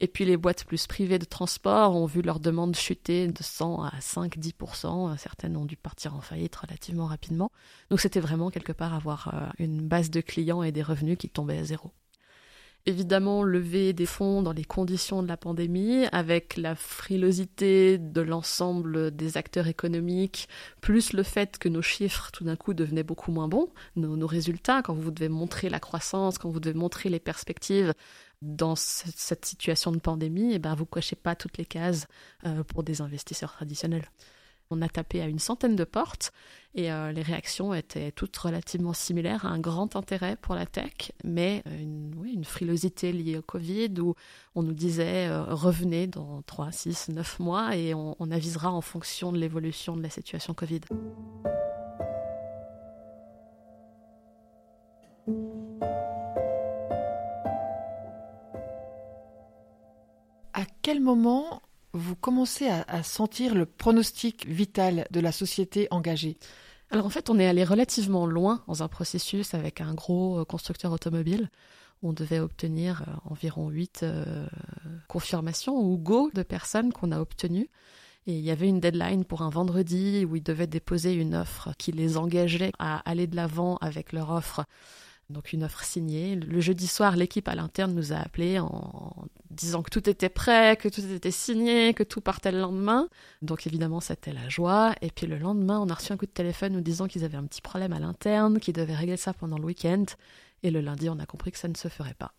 Et 0.00 0.08
puis 0.08 0.24
les 0.24 0.38
boîtes 0.38 0.64
plus 0.64 0.86
privées 0.86 1.18
de 1.18 1.26
transport 1.26 1.94
ont 1.94 2.06
vu 2.06 2.22
leur 2.22 2.40
demande 2.40 2.74
chuter 2.74 3.28
de 3.28 3.42
100 3.42 3.84
à 3.84 3.98
5-10%. 4.00 5.16
Certaines 5.18 5.56
ont 5.56 5.66
dû 5.66 5.76
partir 5.76 6.16
en 6.16 6.20
faillite 6.22 6.56
relativement 6.56 7.06
rapidement. 7.06 7.50
Donc 7.90 8.00
c'était 8.00 8.18
vraiment 8.18 8.50
quelque 8.50 8.72
part 8.72 8.94
avoir 8.94 9.52
une 9.58 9.86
base 9.86 10.10
de 10.10 10.20
clients 10.20 10.64
et 10.64 10.72
des 10.72 10.82
revenus 10.82 11.18
qui 11.18 11.28
tombaient 11.28 11.58
à 11.58 11.64
zéro 11.64 11.92
évidemment 12.86 13.42
lever 13.44 13.92
des 13.92 14.06
fonds 14.06 14.42
dans 14.42 14.52
les 14.52 14.64
conditions 14.64 15.22
de 15.22 15.28
la 15.28 15.36
pandémie, 15.36 16.06
avec 16.12 16.56
la 16.56 16.74
frilosité 16.74 17.98
de 17.98 18.20
l'ensemble 18.20 19.14
des 19.14 19.36
acteurs 19.36 19.68
économiques, 19.68 20.48
plus 20.80 21.12
le 21.12 21.22
fait 21.22 21.58
que 21.58 21.68
nos 21.68 21.82
chiffres 21.82 22.30
tout 22.32 22.44
d'un 22.44 22.56
coup 22.56 22.74
devenaient 22.74 23.02
beaucoup 23.04 23.30
moins 23.30 23.48
bons, 23.48 23.68
nos, 23.96 24.26
résultats, 24.26 24.82
quand 24.82 24.94
vous 24.94 25.10
devez 25.10 25.28
montrer 25.28 25.68
la 25.68 25.80
croissance, 25.80 26.38
quand 26.38 26.50
vous 26.50 26.60
devez 26.60 26.76
montrer 26.78 27.08
les 27.08 27.20
perspectives 27.20 27.94
dans 28.40 28.74
cette 28.74 29.44
situation 29.44 29.92
de 29.92 29.98
pandémie, 29.98 30.52
et 30.52 30.54
eh 30.54 30.58
ben 30.58 30.74
vous 30.74 30.86
cochez 30.86 31.14
pas 31.14 31.36
toutes 31.36 31.58
les 31.58 31.64
cases 31.64 32.08
euh, 32.44 32.64
pour 32.64 32.82
des 32.82 33.00
investisseurs 33.00 33.52
traditionnels. 33.52 34.08
On 34.72 34.80
a 34.80 34.88
tapé 34.88 35.20
à 35.20 35.26
une 35.26 35.38
centaine 35.38 35.76
de 35.76 35.84
portes 35.84 36.32
et 36.74 36.90
euh, 36.90 37.12
les 37.12 37.20
réactions 37.20 37.74
étaient 37.74 38.10
toutes 38.10 38.34
relativement 38.38 38.94
similaires, 38.94 39.44
un 39.44 39.58
grand 39.58 39.96
intérêt 39.96 40.36
pour 40.40 40.54
la 40.54 40.64
tech, 40.64 41.12
mais 41.24 41.62
euh, 41.66 41.78
une, 41.78 42.44
frilosité 42.46 43.12
liée 43.12 43.36
au 43.36 43.42
Covid 43.42 44.00
où 44.00 44.14
on 44.54 44.62
nous 44.62 44.72
disait 44.72 45.28
euh, 45.28 45.44
revenez 45.44 46.06
dans 46.06 46.40
3, 46.46 46.72
6, 46.72 47.10
9 47.10 47.38
mois 47.40 47.76
et 47.76 47.92
on, 47.92 48.16
on 48.18 48.30
avisera 48.30 48.72
en 48.72 48.80
fonction 48.80 49.30
de 49.30 49.36
l'évolution 49.36 49.94
de 49.94 50.02
la 50.02 50.08
situation 50.08 50.54
Covid. 50.54 50.80
À 60.54 60.64
quel 60.80 61.00
moment 61.00 61.60
vous 61.92 62.16
commencez 62.16 62.68
à, 62.68 63.02
sentir 63.02 63.54
le 63.54 63.66
pronostic 63.66 64.46
vital 64.46 65.06
de 65.10 65.20
la 65.20 65.32
société 65.32 65.88
engagée 65.90 66.38
Alors 66.90 67.06
en 67.06 67.10
fait, 67.10 67.28
on 67.28 67.38
est 67.38 67.46
allé 67.46 67.64
relativement 67.64 68.26
loin 68.26 68.62
dans 68.66 68.82
un 68.82 68.88
processus 68.88 69.54
avec 69.54 69.80
un 69.80 69.94
gros 69.94 70.40
euh, 70.40 70.44
constructeur 70.44 70.92
automobile. 70.92 71.50
On 72.02 72.12
devait 72.12 72.40
obtenir 72.40 73.02
euh, 73.02 73.12
environ 73.30 73.68
8 73.68 74.00
euh, 74.02 74.46
confirmations 75.06 75.78
ou 75.78 75.98
go 75.98 76.30
de 76.34 76.42
personnes 76.42 76.92
qu'on 76.92 77.12
a 77.12 77.20
obtenues. 77.20 77.68
Et 78.26 78.34
il 78.38 78.44
y 78.44 78.50
avait 78.50 78.68
une 78.68 78.80
deadline 78.80 79.24
pour 79.24 79.42
un 79.42 79.50
vendredi 79.50 80.24
où 80.24 80.36
ils 80.36 80.42
devaient 80.42 80.68
déposer 80.68 81.12
une 81.12 81.34
offre 81.34 81.72
qui 81.76 81.92
les 81.92 82.16
engageait 82.16 82.72
à 82.78 82.98
aller 83.08 83.26
de 83.26 83.36
l'avant 83.36 83.76
avec 83.78 84.12
leur 84.12 84.30
offre 84.30 84.64
donc 85.32 85.52
une 85.52 85.64
offre 85.64 85.82
signée. 85.82 86.36
Le 86.36 86.60
jeudi 86.60 86.86
soir, 86.86 87.16
l'équipe 87.16 87.48
à 87.48 87.54
l'interne 87.54 87.94
nous 87.94 88.12
a 88.12 88.16
appelés 88.16 88.58
en 88.58 89.26
disant 89.52 89.82
que 89.82 89.90
tout 89.90 90.08
était 90.08 90.28
prêt, 90.28 90.76
que 90.76 90.88
tout 90.88 91.00
était 91.00 91.30
signé, 91.30 91.94
que 91.94 92.02
tout 92.02 92.20
partait 92.20 92.52
le 92.52 92.60
lendemain. 92.60 93.08
Donc 93.42 93.66
évidemment, 93.66 94.00
c'était 94.00 94.32
la 94.32 94.48
joie. 94.48 94.94
Et 95.02 95.10
puis 95.10 95.26
le 95.26 95.38
lendemain, 95.38 95.78
on 95.80 95.88
a 95.88 95.94
reçu 95.94 96.12
un 96.12 96.16
coup 96.16 96.26
de 96.26 96.30
téléphone 96.30 96.72
nous 96.72 96.80
disant 96.80 97.06
qu'ils 97.06 97.24
avaient 97.24 97.36
un 97.36 97.46
petit 97.46 97.62
problème 97.62 97.92
à 97.92 98.00
l'interne, 98.00 98.58
qu'ils 98.60 98.74
devaient 98.74 98.94
régler 98.94 99.16
ça 99.16 99.32
pendant 99.32 99.58
le 99.58 99.64
week-end. 99.64 100.04
Et 100.62 100.70
le 100.70 100.80
lundi, 100.80 101.08
on 101.08 101.18
a 101.18 101.26
compris 101.26 101.52
que 101.52 101.58
ça 101.58 101.68
ne 101.68 101.76
se 101.76 101.88
ferait 101.88 102.14
pas. 102.14 102.32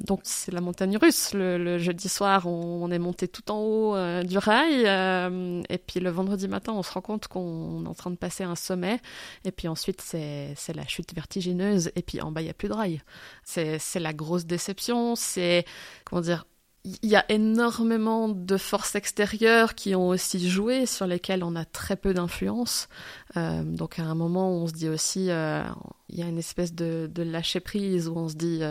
Donc 0.00 0.20
c'est 0.22 0.52
la 0.52 0.60
montagne 0.60 0.96
russe. 0.96 1.32
Le, 1.34 1.78
jeudi 1.78 2.08
soir, 2.08 2.46
on, 2.46 2.90
est 2.90 2.98
monté 2.98 3.26
tout 3.26 3.50
en 3.50 3.58
haut 3.58 3.96
euh, 3.96 4.22
du 4.22 4.38
rail, 4.38 4.84
euh, 4.86 5.62
et 5.68 5.78
puis 5.78 6.00
le 6.00 6.10
vendredi 6.10 6.46
matin, 6.46 6.72
on 6.72 6.82
se 6.82 6.92
rend 6.92 7.00
compte 7.00 7.26
qu'on 7.26 7.84
est 7.84 7.88
en 7.88 7.94
train 7.94 8.10
de 8.10 8.16
passer 8.16 8.44
un 8.44 8.54
sommet, 8.54 9.00
et 9.44 9.50
puis 9.50 9.66
ensuite 9.66 10.00
c'est 10.00 10.54
la 10.74 10.86
chute 10.86 11.14
vertigineuse, 11.14 11.90
et 11.96 12.02
puis 12.02 12.20
en 12.20 12.30
bas 12.30 12.42
il 12.42 12.46
y 12.46 12.50
a 12.50 12.54
plus 12.54 12.68
de 12.68 12.74
rail. 12.74 13.02
C'est 13.44 13.80
la 13.96 14.12
grosse 14.12 14.46
déception. 14.46 15.16
C'est 15.16 15.64
comment 16.04 16.22
dire 16.22 16.44
il 16.84 17.10
y 17.10 17.16
a 17.16 17.24
énormément 17.28 18.28
de 18.28 18.56
forces 18.56 18.94
extérieures 18.94 19.74
qui 19.74 19.94
ont 19.94 20.08
aussi 20.08 20.48
joué, 20.48 20.86
sur 20.86 21.06
lesquelles 21.06 21.42
on 21.44 21.54
a 21.56 21.64
très 21.66 21.96
peu 21.96 22.14
d'influence. 22.14 22.88
Euh, 23.36 23.62
donc 23.62 23.98
à 23.98 24.04
un 24.04 24.14
moment, 24.14 24.52
on 24.52 24.68
se 24.68 24.72
dit 24.72 24.88
aussi, 24.88 25.24
il 25.24 25.26
y 25.26 26.22
a 26.22 26.26
une 26.26 26.38
espèce 26.38 26.72
de, 26.72 27.10
de 27.12 27.22
lâcher 27.22 27.60
prise 27.60 28.08
où 28.08 28.16
on 28.16 28.28
se 28.28 28.36
dit, 28.36 28.62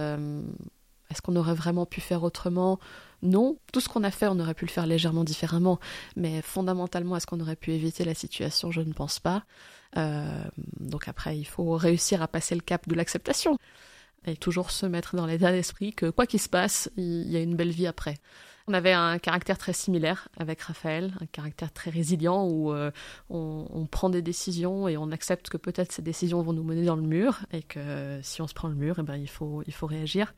est-ce 1.09 1.21
qu'on 1.21 1.35
aurait 1.35 1.53
vraiment 1.53 1.85
pu 1.85 2.01
faire 2.01 2.23
autrement? 2.23 2.79
Non. 3.21 3.57
Tout 3.71 3.79
ce 3.79 3.89
qu'on 3.89 4.03
a 4.03 4.11
fait, 4.11 4.27
on 4.27 4.39
aurait 4.39 4.53
pu 4.53 4.65
le 4.65 4.71
faire 4.71 4.85
légèrement 4.85 5.23
différemment. 5.23 5.79
Mais 6.15 6.41
fondamentalement, 6.41 7.15
est-ce 7.15 7.27
qu'on 7.27 7.39
aurait 7.39 7.55
pu 7.55 7.71
éviter 7.71 8.03
la 8.03 8.13
situation? 8.13 8.71
Je 8.71 8.81
ne 8.81 8.93
pense 8.93 9.19
pas. 9.19 9.43
Euh, 9.97 10.43
donc 10.79 11.07
après, 11.07 11.37
il 11.37 11.45
faut 11.45 11.71
réussir 11.71 12.21
à 12.21 12.27
passer 12.27 12.55
le 12.55 12.61
cap 12.61 12.87
de 12.87 12.95
l'acceptation. 12.95 13.57
Et 14.25 14.35
toujours 14.35 14.71
se 14.71 14.85
mettre 14.85 15.15
dans 15.15 15.25
l'état 15.25 15.51
d'esprit 15.51 15.93
que 15.93 16.09
quoi 16.09 16.25
qu'il 16.25 16.41
se 16.41 16.49
passe, 16.49 16.89
il 16.97 17.29
y 17.31 17.37
a 17.37 17.39
une 17.39 17.55
belle 17.55 17.71
vie 17.71 17.87
après. 17.87 18.15
On 18.69 18.73
avait 18.73 18.91
un 18.91 19.17
caractère 19.17 19.57
très 19.57 19.71
similaire 19.71 20.27
avec 20.37 20.61
Raphaël, 20.61 21.13
un 21.21 21.25
caractère 21.27 21.71
très 21.71 21.89
résilient 21.89 22.45
où 22.45 22.73
euh, 22.73 22.91
on, 23.29 23.87
prend 23.89 24.09
des 24.09 24.21
décisions 24.21 24.89
et 24.89 24.97
on 24.97 25.11
accepte 25.11 25.47
que 25.47 25.55
peut-être 25.55 25.93
ces 25.93 26.01
décisions 26.01 26.41
vont 26.41 26.51
nous 26.51 26.65
mener 26.65 26.83
dans 26.83 26.97
le 26.97 27.01
mur 27.01 27.39
et 27.53 27.63
que 27.63 28.19
si 28.21 28.41
on 28.41 28.47
se 28.47 28.53
prend 28.53 28.67
le 28.67 28.75
mur, 28.75 28.97
eh 28.99 29.03
ben, 29.03 29.15
il, 29.15 29.29
faut, 29.29 29.63
il 29.67 29.73
faut 29.73 29.87
réagir. 29.87 30.33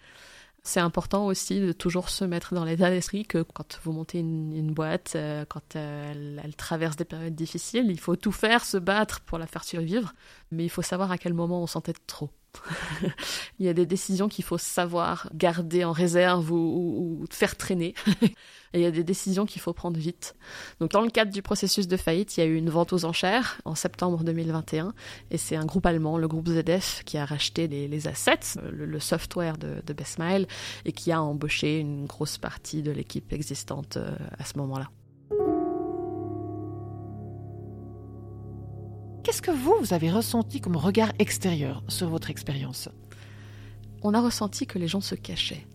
C'est 0.64 0.80
important 0.80 1.26
aussi 1.26 1.60
de 1.60 1.72
toujours 1.72 2.10
se 2.10 2.26
mettre 2.26 2.54
dans 2.54 2.66
l'état 2.66 2.90
d'esprit 2.90 3.26
que 3.26 3.42
quand 3.42 3.80
vous 3.84 3.92
montez 3.92 4.20
une, 4.20 4.74
boîte, 4.74 5.14
euh, 5.16 5.46
quand 5.46 5.76
elle, 5.76 6.42
elle, 6.44 6.56
traverse 6.56 6.96
des 6.96 7.06
périodes 7.06 7.36
difficiles, 7.36 7.86
il 7.90 8.00
faut 8.00 8.16
tout 8.16 8.32
faire, 8.32 8.66
se 8.66 8.78
battre 8.78 9.22
pour 9.22 9.38
la 9.38 9.48
faire 9.48 9.64
survivre, 9.64 10.14
mais 10.52 10.66
il 10.66 10.70
faut 10.70 10.82
savoir 10.82 11.12
à 11.12 11.18
quel 11.18 11.34
moment 11.34 11.64
on 11.64 11.68
s'entête 11.68 12.06
trop. 12.08 12.30
il 13.60 13.66
y 13.66 13.70
a 13.70 13.74
des 13.74 13.86
décisions 13.86 14.28
qu'il 14.28 14.44
faut 14.44 14.58
savoir 14.58 15.30
garder 15.34 15.84
en 15.84 15.92
réserve 15.92 16.52
ou, 16.52 17.26
faire 17.32 17.56
traîner. 17.58 17.94
Et 18.74 18.80
il 18.80 18.82
y 18.82 18.86
a 18.86 18.92
des 18.92 19.04
décisions 19.04 19.48
qu'il 19.48 19.62
faut 19.62 19.74
prendre 19.74 20.00
vite. 20.00 20.36
Donc 20.80 20.92
dans 20.92 21.02
le 21.02 21.10
cadre 21.10 21.32
du 21.32 21.42
processus 21.42 21.88
de 21.88 21.98
faillite, 21.98 22.38
il 22.38 22.42
y 22.42 22.44
a 22.44 22.46
eu 22.46 22.56
une 22.56 22.70
vente 22.70 22.94
aux 22.94 23.04
enchères 23.04 23.60
en 23.66 23.74
septembre 23.74 24.24
2021. 24.24 24.94
Et 25.32 25.38
c'est 25.38 25.56
un 25.56 25.66
groupe 25.66 25.88
allemand, 25.88 26.20
le 26.20 26.28
groupe 26.28 26.50
ZF, 26.50 27.04
qui 27.04 27.18
a 27.18 27.26
racheté 27.26 27.68
les, 27.68 28.08
assets, 28.08 28.60
le, 28.72 29.00
software 29.00 29.58
de, 29.58 29.82
de 29.84 29.94
Bestmile, 29.94 30.48
et 30.86 30.92
qui 30.92 31.12
a 31.12 31.22
embauché 31.22 31.80
une 31.80 32.06
grosse 32.06 32.38
partie 32.38 32.84
de 32.84 32.92
l'équipe 32.92 33.34
existante 33.34 33.98
euh, 33.98 34.16
à 34.38 34.46
ce 34.46 34.58
moment-là. 34.60 34.90
Qu'est-ce 39.30 39.44
que 39.44 39.52
vous, 39.52 39.76
vous 39.80 39.94
avez 39.94 40.10
ressenti 40.10 40.60
comme 40.60 40.76
regard 40.76 41.12
extérieur 41.20 41.84
sur 41.88 42.10
votre 42.10 42.32
expérience? 42.32 42.90
On 44.02 44.16
a 44.16 44.22
ressenti 44.22 44.66
que 44.66 44.80
les 44.80 44.88
gens 44.88 45.02
se 45.02 45.14
cachaient. 45.14 45.68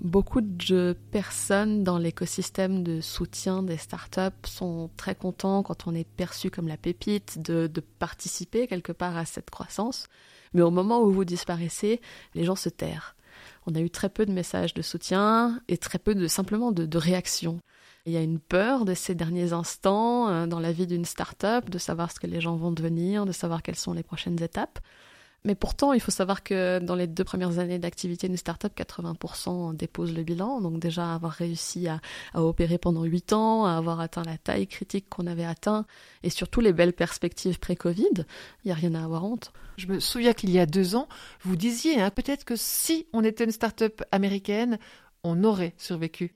Beaucoup 0.00 0.40
de 0.40 0.96
personnes 1.10 1.84
dans 1.84 1.98
l'écosystème 1.98 2.82
de 2.82 3.02
soutien 3.02 3.62
des 3.62 3.76
startups 3.76 4.46
sont 4.46 4.88
très 4.96 5.14
contents 5.14 5.62
quand 5.62 5.86
on 5.86 5.94
est 5.94 6.08
perçu 6.08 6.48
comme 6.48 6.66
la 6.66 6.78
pépite 6.78 7.42
de, 7.42 7.68
participer 7.98 8.66
quelque 8.66 8.92
part 8.92 9.18
à 9.18 9.26
cette 9.26 9.50
croissance. 9.50 10.06
Mais 10.54 10.62
au 10.62 10.70
moment 10.70 11.02
où 11.02 11.12
vous 11.12 11.26
disparaissez, 11.26 12.00
les 12.34 12.44
gens 12.44 12.56
se 12.56 12.70
tairent. 12.70 13.16
On 13.66 13.74
a 13.74 13.80
eu 13.80 13.90
très 13.90 14.08
peu 14.08 14.26
de 14.26 14.32
messages 14.32 14.74
de 14.74 14.82
soutien 14.82 15.60
et 15.68 15.78
très 15.78 15.98
peu 15.98 16.14
de 16.14 16.26
simplement 16.26 16.72
de 16.72 16.98
réactions. 16.98 17.60
Il 18.04 18.12
y 18.12 18.16
a 18.16 18.22
une 18.22 18.40
peur 18.40 18.84
de 18.84 18.94
ces 18.94 19.14
derniers 19.14 19.52
instants 19.52 20.28
euh, 20.28 20.46
dans 20.46 20.58
la 20.58 20.72
vie 20.72 20.88
d'une 20.88 21.04
start-up, 21.04 21.70
de 21.70 21.78
savoir 21.78 22.10
ce 22.10 22.18
que 22.18 22.26
les 22.26 22.40
gens 22.40 22.56
vont 22.56 22.72
devenir, 22.72 23.26
de 23.26 23.32
savoir 23.32 23.62
quelles 23.62 23.76
sont 23.76 23.92
les 23.92 24.02
prochaines 24.02 24.42
étapes. 24.42 24.80
Mais 25.44 25.56
pourtant, 25.56 25.92
il 25.92 26.00
faut 26.00 26.12
savoir 26.12 26.44
que 26.44 26.78
dans 26.78 26.94
les 26.94 27.08
deux 27.08 27.24
premières 27.24 27.58
années 27.58 27.80
d'activité 27.80 28.28
d'une 28.28 28.36
start-up, 28.36 28.72
80% 28.76 29.74
déposent 29.74 30.14
le 30.14 30.22
bilan. 30.22 30.60
Donc 30.60 30.78
déjà, 30.78 31.14
avoir 31.14 31.32
réussi 31.32 31.88
à, 31.88 32.00
opérer 32.34 32.78
pendant 32.78 33.02
8 33.02 33.32
ans, 33.32 33.66
à 33.66 33.72
avoir 33.72 33.98
atteint 33.98 34.22
la 34.24 34.38
taille 34.38 34.68
critique 34.68 35.08
qu'on 35.08 35.26
avait 35.26 35.44
atteint, 35.44 35.84
et 36.22 36.30
surtout 36.30 36.60
les 36.60 36.72
belles 36.72 36.92
perspectives 36.92 37.58
pré-Covid, 37.58 38.24
il 38.64 38.66
n'y 38.66 38.72
a 38.72 38.76
rien 38.76 38.94
à 38.94 39.02
avoir 39.02 39.24
honte. 39.24 39.52
Je 39.78 39.88
me 39.88 39.98
souviens 39.98 40.32
qu'il 40.32 40.50
y 40.50 40.60
a 40.60 40.66
deux 40.66 40.94
ans, 40.94 41.08
vous 41.40 41.56
disiez 41.56 42.00
hein, 42.00 42.10
peut-être 42.10 42.44
que 42.44 42.54
si 42.56 43.06
on 43.12 43.24
était 43.24 43.44
une 43.44 43.50
start-up 43.50 44.02
américaine, 44.12 44.78
on 45.24 45.42
aurait 45.44 45.74
survécu 45.76 46.34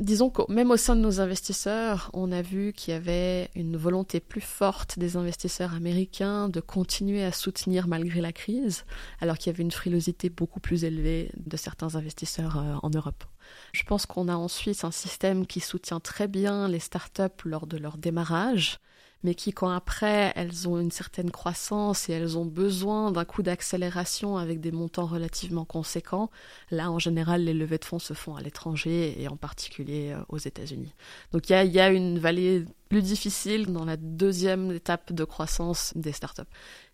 disons 0.00 0.30
que 0.30 0.50
même 0.50 0.70
au 0.70 0.76
sein 0.76 0.96
de 0.96 1.00
nos 1.00 1.20
investisseurs, 1.20 2.10
on 2.12 2.32
a 2.32 2.42
vu 2.42 2.72
qu'il 2.72 2.92
y 2.92 2.96
avait 2.96 3.50
une 3.54 3.76
volonté 3.76 4.20
plus 4.20 4.40
forte 4.40 4.98
des 4.98 5.16
investisseurs 5.16 5.74
américains 5.74 6.48
de 6.48 6.60
continuer 6.60 7.24
à 7.24 7.32
soutenir 7.32 7.88
malgré 7.88 8.20
la 8.20 8.32
crise, 8.32 8.84
alors 9.20 9.38
qu'il 9.38 9.52
y 9.52 9.54
avait 9.54 9.62
une 9.62 9.70
frilosité 9.70 10.30
beaucoup 10.30 10.60
plus 10.60 10.84
élevée 10.84 11.30
de 11.36 11.56
certains 11.56 11.94
investisseurs 11.94 12.58
euh, 12.58 12.74
en 12.82 12.90
Europe. 12.90 13.24
Je 13.72 13.82
pense 13.84 14.06
qu'on 14.06 14.28
a 14.28 14.34
ensuite 14.34 14.84
un 14.84 14.90
système 14.90 15.46
qui 15.46 15.60
soutient 15.60 16.00
très 16.00 16.28
bien 16.28 16.68
les 16.68 16.80
startups 16.80 17.44
lors 17.44 17.66
de 17.66 17.76
leur 17.76 17.98
démarrage, 17.98 18.78
mais 19.22 19.34
qui, 19.34 19.52
quand 19.52 19.70
après 19.70 20.32
elles 20.36 20.68
ont 20.68 20.78
une 20.78 20.90
certaine 20.90 21.30
croissance 21.30 22.08
et 22.08 22.12
elles 22.12 22.38
ont 22.38 22.46
besoin 22.46 23.12
d'un 23.12 23.24
coup 23.24 23.42
d'accélération 23.42 24.36
avec 24.36 24.60
des 24.60 24.72
montants 24.72 25.06
relativement 25.06 25.64
conséquents, 25.64 26.30
là, 26.70 26.90
en 26.90 26.98
général, 26.98 27.44
les 27.44 27.54
levées 27.54 27.78
de 27.78 27.84
fonds 27.84 27.98
se 27.98 28.14
font 28.14 28.36
à 28.36 28.42
l'étranger 28.42 29.20
et 29.20 29.28
en 29.28 29.36
particulier 29.36 30.12
euh, 30.12 30.22
aux 30.28 30.38
États-Unis. 30.38 30.92
Donc 31.32 31.48
il 31.50 31.72
y 31.72 31.80
a, 31.80 31.90
une 31.90 32.18
vallée 32.18 32.64
plus 32.88 33.02
difficile 33.02 33.72
dans 33.72 33.84
la 33.84 33.96
deuxième 33.96 34.70
étape 34.72 35.12
de 35.12 35.24
croissance 35.24 35.92
des 35.96 36.12
startups. 36.12 36.42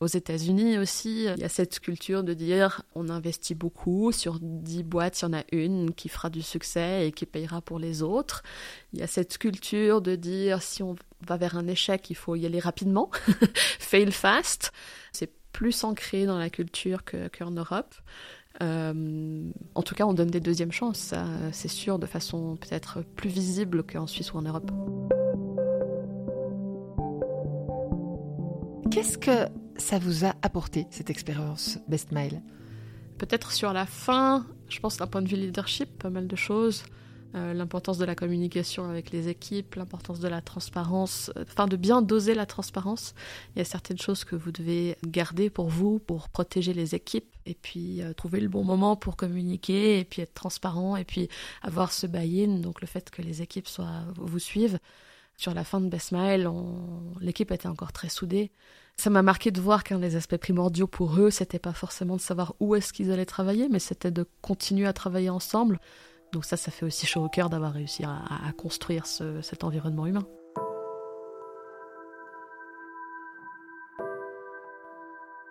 Aux 0.01 0.07
États-Unis 0.07 0.79
aussi, 0.79 1.25
il 1.25 1.41
y 1.41 1.45
a 1.45 1.49
cette 1.49 1.81
culture 1.81 2.23
de 2.23 2.35
dire 2.35 2.83
on 2.95 3.09
investit 3.09 3.55
beaucoup, 3.55 4.13
sur 4.13 4.39
10 4.41 4.85
boîtes, 4.85 5.21
il 5.21 5.25
y 5.25 5.29
en 5.29 5.33
a 5.33 5.43
une 5.53 5.93
qui 5.95 6.09
fera 6.09 6.31
du 6.31 6.43
succès 6.43 7.09
et 7.09 7.13
qui 7.13 7.27
payera 7.27 7.61
pour 7.61 7.79
les 7.79 8.03
autres. 8.03 8.43
Il 8.93 9.01
y 9.01 9.03
a 9.03 9.07
cette 9.07 9.39
culture 9.39 10.01
de 10.01 10.15
dire 10.15 10.63
si 10.63 10.83
on 10.83 10.95
va 11.27 11.37
vers 11.37 11.57
un 11.57 11.67
échec, 11.67 12.11
il 12.11 12.17
faut 12.17 12.37
y 12.37 12.47
aller 12.47 12.61
rapidement, 12.61 13.11
fail 13.79 14.13
fast. 14.13 14.73
C'est 15.13 15.33
plus 15.53 15.85
ancré 15.85 16.27
dans 16.27 16.39
la 16.39 16.51
culture 16.51 17.03
qu'en 17.05 17.51
Europe. 17.51 17.95
Euh, 18.61 19.51
en 19.75 19.83
tout 19.83 19.95
cas, 19.95 20.05
on 20.05 20.15
donne 20.15 20.31
des 20.31 20.41
deuxièmes 20.41 20.73
chances, 20.73 21.15
c'est 21.53 21.69
sûr, 21.69 21.99
de 21.99 22.07
façon 22.07 22.57
peut-être 22.57 23.03
plus 23.17 23.31
visible 23.31 23.85
qu'en 23.85 24.07
Suisse 24.07 24.33
ou 24.33 24.39
en 24.39 24.43
Europe. 24.43 24.71
Qu'est-ce 28.91 29.19
que 29.19 29.49
ça 29.77 29.99
vous 29.99 30.25
a 30.25 30.35
apporté, 30.43 30.87
cette 30.91 31.11
expérience 31.11 31.79
Best 31.89 32.11
Mile? 32.11 32.43
Peut-être 33.19 33.53
sur 33.53 33.73
la 33.73 33.87
fin, 33.87 34.47
je 34.69 34.81
pense 34.81 34.97
d'un 34.97 35.07
point 35.07 35.23
de 35.23 35.29
vue 35.29 35.37
leadership, 35.37 35.99
pas 35.99 36.11
mal 36.11 36.27
de 36.27 36.37
choses. 36.37 36.85
Euh, 37.35 37.53
l'importance 37.53 37.99
de 37.99 38.07
la 38.07 38.15
communication 38.15 38.89
avec 38.89 39.11
les 39.11 39.29
équipes, 39.29 39.75
l'importance 39.75 40.19
de 40.19 40.29
la 40.29 40.41
transparence, 40.41 41.31
euh, 41.37 41.45
enfin 41.47 41.67
de 41.67 41.77
bien 41.77 42.01
doser 42.01 42.33
la 42.33 42.47
transparence. 42.47 43.15
Il 43.55 43.59
y 43.59 43.63
a 43.63 43.67
certaines 43.67 43.99
choses 43.99 44.25
que 44.25 44.35
vous 44.35 44.51
devez 44.51 44.97
garder 45.07 45.51
pour 45.51 45.69
vous, 45.69 45.99
pour 45.99 46.31
protéger 46.31 46.73
les 46.73 46.95
équipes, 46.95 47.31
et 47.45 47.53
puis 47.55 48.01
euh, 48.01 48.15
trouver 48.15 48.41
le 48.41 48.49
bon 48.49 48.65
moment 48.65 48.97
pour 48.97 49.17
communiquer, 49.17 50.01
et 50.01 50.05
puis 50.05 50.23
être 50.23 50.33
transparent, 50.33 50.97
et 50.97 51.05
puis 51.05 51.29
avoir 51.61 51.93
ce 51.93 52.07
buy-in, 52.07 52.61
donc 52.61 52.81
le 52.81 52.87
fait 52.87 53.11
que 53.11 53.21
les 53.21 53.43
équipes 53.43 53.69
soient, 53.69 54.05
vous 54.17 54.39
suivent. 54.39 54.79
Sur 55.37 55.53
la 55.53 55.65
fin 55.65 55.81
de 55.81 55.89
Besmael, 55.89 56.51
l'équipe 57.21 57.53
était 57.53 57.69
encore 57.69 57.93
très 57.93 58.09
soudée. 58.09 58.51
Ça 58.97 59.11
m'a 59.11 59.23
marqué 59.23 59.53
de 59.53 59.61
voir 59.61 59.85
qu'un 59.85 60.01
des 60.01 60.17
aspects 60.17 60.39
primordiaux 60.39 60.89
pour 60.89 61.21
eux, 61.21 61.31
c'était 61.31 61.61
pas 61.61 61.75
forcément 61.75 62.17
de 62.17 62.21
savoir 62.21 62.55
où 62.59 62.75
est-ce 62.75 62.93
qu'ils 62.93 63.13
allaient 63.13 63.27
travailler, 63.27 63.69
mais 63.69 63.79
c'était 63.79 64.11
de 64.11 64.27
continuer 64.41 64.87
à 64.87 64.93
travailler 64.93 65.31
ensemble. 65.31 65.79
Donc 66.33 66.45
ça, 66.45 66.57
ça 66.57 66.71
fait 66.71 66.85
aussi 66.85 67.07
chaud 67.07 67.25
au 67.25 67.29
cœur 67.29 67.49
d'avoir 67.49 67.73
réussi 67.73 68.05
à, 68.05 68.53
construire 68.57 69.07
cet 69.07 69.65
environnement 69.65 70.07
humain. 70.07 70.27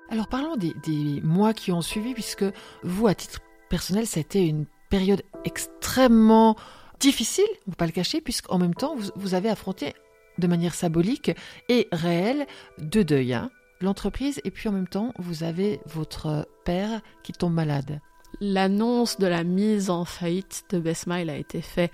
Alors 0.09 0.27
parlons 0.27 0.55
des, 0.55 1.21
mois 1.21 1.53
qui 1.53 1.71
ont 1.71 1.81
suivi, 1.81 2.13
puisque 2.13 2.45
vous, 2.83 3.07
à 3.07 3.15
titre 3.15 3.39
personnel, 3.69 4.07
ça 4.07 4.19
a 4.19 4.21
été 4.21 4.45
une 4.45 4.65
période 4.89 5.21
extrêmement 5.43 6.55
difficile, 6.99 7.45
on 7.67 7.71
ne 7.71 7.75
pas 7.75 7.85
le 7.85 7.91
cacher, 7.91 8.21
puisqu'en 8.21 8.57
même 8.57 8.73
temps, 8.73 8.95
vous, 9.15 9.33
avez 9.33 9.49
affronté 9.49 9.93
de 10.37 10.47
manière 10.47 10.73
symbolique 10.73 11.31
et 11.67 11.87
réelle 11.91 12.47
deux 12.77 13.03
deuils. 13.03 13.33
Hein. 13.33 13.49
l'entreprise 13.81 14.39
et 14.43 14.51
puis 14.51 14.69
en 14.69 14.71
même 14.71 14.87
temps, 14.87 15.13
vous 15.19 15.43
avez 15.43 15.79
votre 15.85 16.47
père 16.63 17.01
qui 17.23 17.33
tombe 17.33 17.53
malade. 17.53 17.99
L'annonce 18.39 19.17
de 19.17 19.27
la 19.27 19.43
mise 19.43 19.89
en 19.89 20.05
faillite 20.05 20.65
de 20.69 20.79
Besmile 20.79 21.29
a 21.29 21.37
été 21.37 21.61
faite 21.61 21.91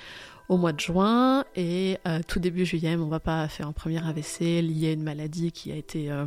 au 0.49 0.57
mois 0.57 0.73
de 0.73 0.79
juin 0.79 1.45
et 1.55 1.97
euh, 2.05 2.19
tout 2.27 2.39
début 2.39 2.65
juillet, 2.65 2.97
mon 2.97 3.09
papa 3.09 3.35
a 3.35 3.47
fait 3.47 3.63
un 3.63 3.71
premier 3.71 4.05
AVC 4.05 4.61
lié 4.61 4.89
à 4.89 4.91
une 4.91 5.03
maladie 5.03 5.51
qui 5.51 5.71
a 5.71 5.75
été 5.75 6.11
euh, 6.11 6.25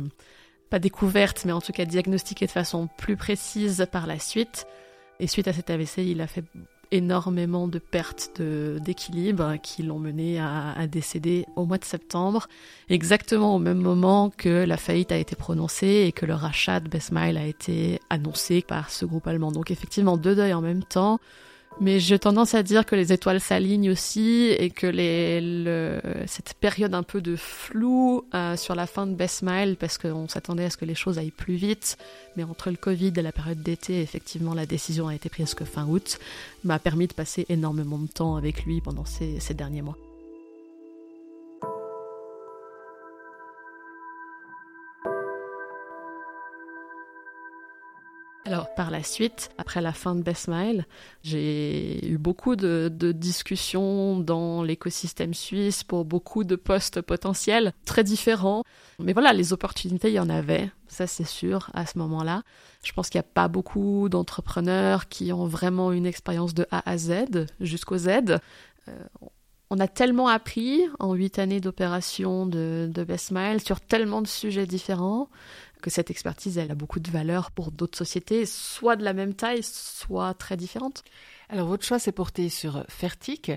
pas 0.69 0.79
découverte, 0.79 1.45
mais 1.45 1.51
en 1.51 1.61
tout 1.61 1.71
cas 1.71 1.85
diagnostiquée 1.85 2.47
de 2.47 2.51
façon 2.51 2.89
plus 2.97 3.15
précise 3.15 3.87
par 3.91 4.07
la 4.07 4.19
suite. 4.19 4.65
Et 5.19 5.27
suite 5.27 5.47
à 5.47 5.53
cet 5.53 5.69
AVC, 5.69 5.99
il 5.99 6.21
a 6.21 6.27
fait 6.27 6.43
énormément 6.91 7.67
de 7.67 7.79
pertes 7.79 8.41
d'équilibre 8.41 9.55
qui 9.61 9.83
l'ont 9.83 9.99
mené 9.99 10.39
à, 10.39 10.87
décéder 10.87 11.45
au 11.55 11.65
mois 11.65 11.77
de 11.77 11.85
septembre, 11.85 12.47
exactement 12.89 13.55
au 13.55 13.59
même 13.59 13.79
moment 13.79 14.29
que 14.29 14.65
la 14.65 14.77
faillite 14.77 15.11
a 15.11 15.17
été 15.17 15.35
prononcée 15.35 16.05
et 16.07 16.11
que 16.11 16.25
le 16.25 16.33
rachat 16.33 16.79
de 16.79 16.89
Besmile 16.89 17.37
a 17.37 17.45
été 17.45 17.99
annoncé 18.09 18.61
par 18.61 18.89
ce 18.89 19.05
groupe 19.05 19.27
allemand. 19.27 19.51
Donc 19.51 19.71
effectivement, 19.71 20.17
deux 20.17 20.35
deuils 20.35 20.53
en 20.53 20.61
même 20.61 20.83
temps. 20.83 21.19
Mais 21.79 21.99
j'ai 21.99 22.17
tendance 22.17 22.55
à 22.55 22.63
dire 22.63 22.87
que 22.87 22.95
les 22.95 23.13
étoiles 23.13 23.39
s'alignent 23.39 23.91
aussi 23.91 24.47
et 24.57 24.71
que 24.71 24.87
les, 24.87 25.69
cette 26.25 26.55
période 26.55 26.95
un 26.95 27.03
peu 27.03 27.21
de 27.21 27.35
flou 27.35 28.25
euh, 28.33 28.57
sur 28.57 28.73
la 28.73 28.87
fin 28.87 29.05
de 29.05 29.13
Best 29.13 29.43
Mile, 29.43 29.75
parce 29.79 29.99
qu'on 29.99 30.27
s'attendait 30.27 30.65
à 30.65 30.69
ce 30.71 30.77
que 30.77 30.85
les 30.85 30.95
choses 30.95 31.19
aillent 31.19 31.29
plus 31.29 31.55
vite, 31.55 31.97
mais 32.35 32.43
entre 32.43 32.71
le 32.71 32.77
Covid 32.77 33.13
et 33.15 33.21
la 33.21 33.31
période 33.31 33.61
d'été, 33.61 34.01
effectivement, 34.01 34.55
la 34.55 34.65
décision 34.65 35.07
a 35.07 35.13
été 35.13 35.29
prise 35.29 35.53
que 35.53 35.65
fin 35.65 35.85
août, 35.85 36.17
m'a 36.63 36.79
permis 36.79 37.05
de 37.05 37.13
passer 37.13 37.45
énormément 37.47 37.99
de 37.99 38.07
temps 38.07 38.37
avec 38.37 38.65
lui 38.65 38.81
pendant 38.81 39.05
ces 39.05 39.53
derniers 39.53 39.83
mois. 39.83 39.97
Alors 48.47 48.73
par 48.73 48.91
la 48.91 49.03
suite, 49.03 49.49
après 49.57 49.81
la 49.81 49.91
fin 49.91 50.15
de 50.15 50.21
Best 50.21 50.45
Smile, 50.45 50.85
j'ai 51.21 52.09
eu 52.09 52.17
beaucoup 52.17 52.55
de, 52.55 52.87
discussions 53.11 54.21
dans 54.21 54.63
l'écosystème 54.63 55.33
suisse 55.33 55.83
pour 55.83 56.05
beaucoup 56.05 56.45
de 56.45 56.55
postes 56.55 57.01
potentiels 57.01 57.73
très 57.85 58.05
différents. 58.05 58.63
Mais 58.99 59.11
voilà, 59.11 59.33
les 59.33 59.51
opportunités, 59.51 60.07
il 60.07 60.13
y 60.13 60.19
en 60.21 60.29
avait, 60.29 60.71
ça 60.87 61.07
c'est 61.07 61.27
sûr, 61.27 61.69
à 61.73 61.85
ce 61.85 61.97
moment-là. 61.97 62.43
Je 62.85 62.93
pense 62.93 63.09
qu'il 63.09 63.19
n'y 63.19 63.25
a 63.25 63.31
pas 63.33 63.49
beaucoup 63.49 64.07
d'entrepreneurs 64.07 65.09
qui 65.09 65.33
ont 65.33 65.45
vraiment 65.45 65.91
une 65.91 66.05
expérience 66.05 66.53
de 66.53 66.65
A 66.71 66.89
à 66.89 66.97
Z 66.97 67.47
jusqu'au 67.59 67.97
Z. 67.97 68.07
Euh, 68.07 68.93
on 69.69 69.79
a 69.79 69.87
tellement 69.87 70.27
appris 70.27 70.81
en 70.99 71.13
huit 71.13 71.39
années 71.39 71.59
d'opération 71.59 72.45
de, 72.45 72.89
de 72.91 73.03
Best 73.03 73.27
Smile 73.27 73.61
sur 73.61 73.81
tellement 73.81 74.21
de 74.21 74.27
sujets 74.27 74.65
différents 74.65 75.29
que 75.81 75.89
cette 75.89 76.09
expertise, 76.09 76.57
elle 76.57 76.71
a 76.71 76.75
beaucoup 76.75 76.99
de 76.99 77.11
valeur 77.11 77.51
pour 77.51 77.71
d'autres 77.71 77.97
sociétés, 77.97 78.45
soit 78.45 78.95
de 78.95 79.03
la 79.03 79.13
même 79.13 79.33
taille, 79.33 79.61
soit 79.63 80.33
très 80.33 80.57
différentes. 80.57 81.03
Alors 81.49 81.67
votre 81.67 81.85
choix 81.85 81.99
s'est 81.99 82.11
porté 82.11 82.49
sur 82.49 82.83
Fertic, 82.89 83.51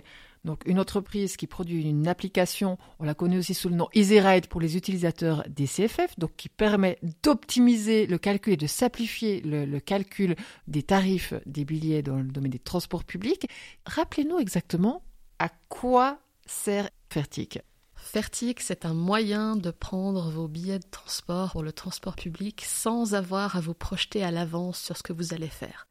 donc 0.45 0.63
une 0.67 0.79
entreprise 0.79 1.37
qui 1.37 1.47
produit 1.47 1.83
une 1.83 2.09
application, 2.09 2.79
on 2.99 3.05
la 3.05 3.15
connaît 3.15 3.37
aussi 3.37 3.53
sous 3.53 3.69
le 3.69 3.75
nom 3.75 3.89
EasyRide 3.95 4.47
pour 4.47 4.61
les 4.61 4.77
utilisateurs 4.77 5.45
des 5.49 5.67
CFF, 5.67 6.19
donc 6.19 6.35
qui 6.37 6.49
permet 6.49 6.99
d'optimiser 7.23 8.07
le 8.07 8.17
calcul 8.17 8.55
et 8.55 8.59
de 8.59 8.67
simplifier 8.67 9.43
le, 9.43 9.67
le, 9.67 9.81
calcul 9.81 10.37
des 10.67 10.83
tarifs 10.83 11.35
des 11.47 11.65
billets 11.65 12.03
dans 12.03 12.17
le 12.17 12.25
domaine 12.25 12.53
des 12.53 12.59
transports 12.59 13.05
publics. 13.05 13.49
Rappelez-nous 13.85 14.39
exactement 14.39 15.03
à 15.41 15.49
quoi 15.71 16.19
sert 16.47 16.91
Fertic. 17.09 17.61
Fertic, 17.95 18.61
c'est 18.61 18.85
un 18.85 18.93
moyen 18.93 19.57
de 19.57 19.71
prendre 19.71 20.31
vos 20.31 20.49
billets 20.49 20.79
de 20.79 20.91
transport 20.91 21.53
pour 21.53 21.63
le 21.63 21.73
transport 21.73 22.15
public 22.15 22.63
sans 22.65 23.15
avoir 23.15 23.57
à 23.57 23.61
vous 23.61 23.73
projeter 23.73 24.23
à 24.23 24.31
l'avance 24.31 24.79
sur 24.79 24.99
ce 24.99 25.03
que 25.03 25.15
vous 25.15 25.33
allez 25.33 25.49
faire. 25.49 25.87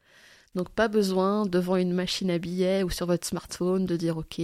Donc 0.54 0.70
pas 0.70 0.86
besoin 0.86 1.46
devant 1.46 1.76
une 1.76 1.92
machine 1.92 2.30
à 2.30 2.38
billets 2.38 2.84
ou 2.84 2.90
sur 2.90 3.06
votre 3.06 3.26
smartphone 3.26 3.86
de 3.86 3.96
dire 3.96 4.18
ok, 4.18 4.40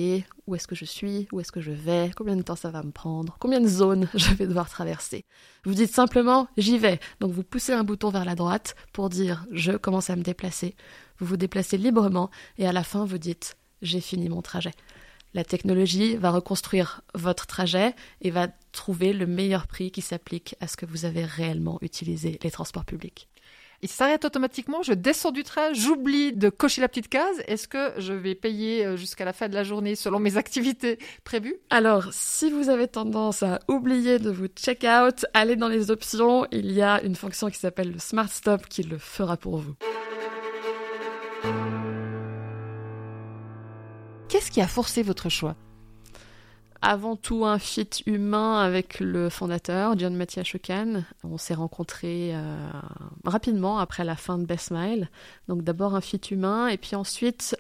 où 0.49 0.55
est-ce 0.57 0.67
que 0.67 0.75
je 0.75 0.85
suis, 0.85 1.29
où 1.33 1.39
est-ce 1.39 1.53
que 1.53 1.61
je 1.61 1.73
vais, 1.73 2.11
combien 2.17 2.37
de 2.37 2.43
temps 2.43 2.57
ça 2.57 2.71
va 2.71 2.83
me 2.83 2.91
prendre, 2.91 3.37
combien 3.39 3.61
de 3.61 3.69
zones 3.69 4.09
je 4.15 4.35
vais 4.35 4.47
devoir 4.49 4.69
traverser? 4.69 5.25
Vous 5.65 5.75
dites 5.75 5.95
simplement 5.95 6.49
j'y 6.57 6.79
vais. 6.79 6.99
Donc 7.21 7.31
vous 7.31 7.45
poussez 7.45 7.73
un 7.73 7.85
bouton 7.85 8.11
vers 8.11 8.25
la 8.25 8.35
droite 8.35 8.75
pour 8.93 9.09
dire 9.09 9.47
je 9.53 9.73
commence 9.73 10.11
à 10.11 10.17
me 10.17 10.23
déplacer. 10.23 10.75
Vous 11.21 11.27
vous 11.27 11.37
déplacez 11.37 11.79
librement 11.79 12.31
et 12.59 12.67
à 12.67 12.73
la 12.73 12.83
fin 12.83 13.05
vous 13.05 13.19
dites 13.19 13.57
j'ai 13.83 14.01
fini 14.01 14.29
mon 14.29 14.43
trajet. 14.43 14.73
La 15.37 15.45
technologie 15.45 16.17
va 16.17 16.31
reconstruire 16.31 17.03
votre 17.15 17.47
trajet 17.47 17.95
et 18.23 18.31
va 18.31 18.49
trouver 18.73 19.13
le 19.13 19.27
meilleur 19.27 19.67
prix 19.67 19.91
qui 19.91 20.01
s'applique 20.01 20.57
à 20.63 20.67
ce 20.67 20.79
que 20.79 20.87
vous 20.87 21.05
avez 21.05 21.27
réellement 21.27 21.77
utilisé 21.83 22.39
les 22.43 22.51
transports 22.51 22.87
publics. 22.87 23.29
Il 23.83 23.91
s'arrête 23.91 24.25
automatiquement, 24.25 24.83
je 24.83 24.95
descends 24.95 25.33
du 25.33 25.43
train, 25.43 25.75
j'oublie 25.75 26.33
de 26.33 26.49
cocher 26.49 26.81
la 26.81 26.89
petite 26.89 27.09
case. 27.09 27.43
Est-ce 27.49 27.69
que 27.69 27.93
je 27.99 28.15
vais 28.15 28.35
payer 28.35 28.87
euh, 28.87 28.97
jusqu'à 28.97 29.27
la 29.27 29.35
fin 29.35 29.51
de 29.51 29.55
la 29.55 29.63
journée 29.63 29.95
selon 29.95 30.21
mes 30.21 30.37
activités 30.39 30.99
prévues? 31.23 31.57
Alors, 31.69 32.07
si 32.13 32.51
vous 32.51 32.71
avez 32.71 32.89
tendance 32.89 33.43
à 33.43 33.59
oublier 33.69 34.19
de 34.19 34.31
vous 34.31 34.47
check 34.47 34.87
out, 34.89 35.27
allez 35.35 35.57
dans 35.57 35.69
les 35.69 35.91
options. 35.91 36.47
Il 36.51 36.73
y 36.73 36.81
a 36.81 37.03
une 37.03 37.15
fonction 37.15 37.51
qui 37.51 37.59
s'appelle 37.59 37.93
le 37.93 37.99
Smart 37.99 38.31
Stop 38.31 38.69
qui 38.69 38.85
le 38.85 38.97
fera 38.97 39.37
pour 39.37 39.59
vous. 39.59 39.75
Qui 44.57 44.63
a 44.63 44.67
forcé 44.67 45.03
votre 45.03 45.29
choix 45.29 45.55
avant 46.81 47.15
tout 47.15 47.45
un 47.45 47.59
fit 47.59 47.91
humain 48.07 48.59
avec 48.59 49.01
le 49.01 49.29
fondateur, 49.29 49.99
John 49.99 50.17
Mathias 50.17 50.47
Chocan. 50.47 51.03
On 51.25 51.37
s'est 51.37 51.53
rencontrés 51.53 52.35
euh, 52.35 52.71
rapidement 53.25 53.79
après 53.81 54.03
la 54.03 54.17
fin 54.17 54.39
de 54.39 54.47
Best 54.47 54.69
Smile. 54.69 55.11
Donc 55.49 55.63
d'abord 55.63 55.95
un 55.95 56.01
fit 56.01 56.23
humain 56.31 56.69
et 56.69 56.79
puis 56.79 56.97
ensuite 56.97 57.55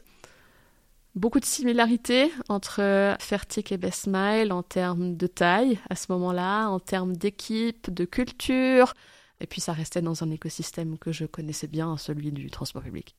beaucoup 1.14 1.38
de 1.38 1.44
similarités 1.44 2.32
entre 2.48 3.14
Fertic 3.20 3.72
et 3.72 3.76
Best 3.76 4.04
Smile 4.04 4.50
en 4.50 4.62
termes 4.62 5.18
de 5.18 5.26
taille 5.26 5.78
à 5.90 5.96
ce 5.96 6.10
moment-là, 6.12 6.68
en 6.68 6.80
termes 6.80 7.14
d'équipe, 7.14 7.92
de 7.92 8.06
culture. 8.06 8.94
Et 9.40 9.46
puis 9.46 9.60
ça 9.60 9.74
restait 9.74 10.00
dans 10.00 10.24
un 10.24 10.30
écosystème 10.30 10.96
que 10.96 11.12
je 11.12 11.26
connaissais 11.26 11.66
bien, 11.66 11.98
celui 11.98 12.32
du 12.32 12.50
transport 12.50 12.80
public. 12.80 13.14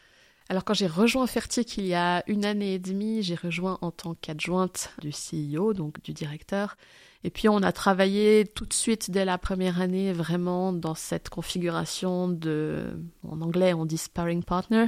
Alors 0.49 0.63
quand 0.63 0.73
j'ai 0.73 0.87
rejoint 0.87 1.27
Fertic 1.27 1.77
il 1.77 1.87
y 1.87 1.93
a 1.93 2.23
une 2.27 2.45
année 2.45 2.75
et 2.75 2.79
demie, 2.79 3.21
j'ai 3.21 3.35
rejoint 3.35 3.77
en 3.81 3.91
tant 3.91 4.15
qu'adjointe 4.15 4.93
du 5.01 5.11
CEO, 5.11 5.73
donc 5.73 6.01
du 6.03 6.13
directeur. 6.13 6.77
Et 7.23 7.29
puis 7.29 7.49
on 7.49 7.61
a 7.63 7.71
travaillé 7.73 8.45
tout 8.45 8.65
de 8.65 8.73
suite 8.73 9.11
dès 9.11 9.25
la 9.25 9.37
première 9.37 9.81
année 9.81 10.13
vraiment 10.13 10.71
dans 10.71 10.95
cette 10.95 11.29
configuration 11.29 12.29
de, 12.29 12.97
en 13.27 13.41
anglais 13.41 13.73
on 13.73 13.85
dit 13.85 13.97
sparring 13.97 14.43
partner. 14.43 14.85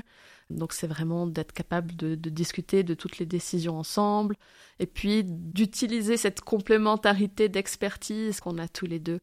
Donc 0.50 0.72
c'est 0.74 0.88
vraiment 0.88 1.28
d'être 1.28 1.52
capable 1.52 1.96
de, 1.96 2.16
de, 2.16 2.30
discuter 2.30 2.84
de 2.84 2.94
toutes 2.94 3.20
les 3.20 3.26
décisions 3.26 3.78
ensemble 3.78 4.36
et 4.80 4.88
puis 4.88 5.24
d'utiliser 5.26 6.16
cette 6.16 6.42
complémentarité 6.42 7.50
d'expertise 7.50 8.40
qu'on 8.40 8.58
a 8.58 8.68
tous 8.68 8.86
les 8.86 9.00
deux 9.00 9.20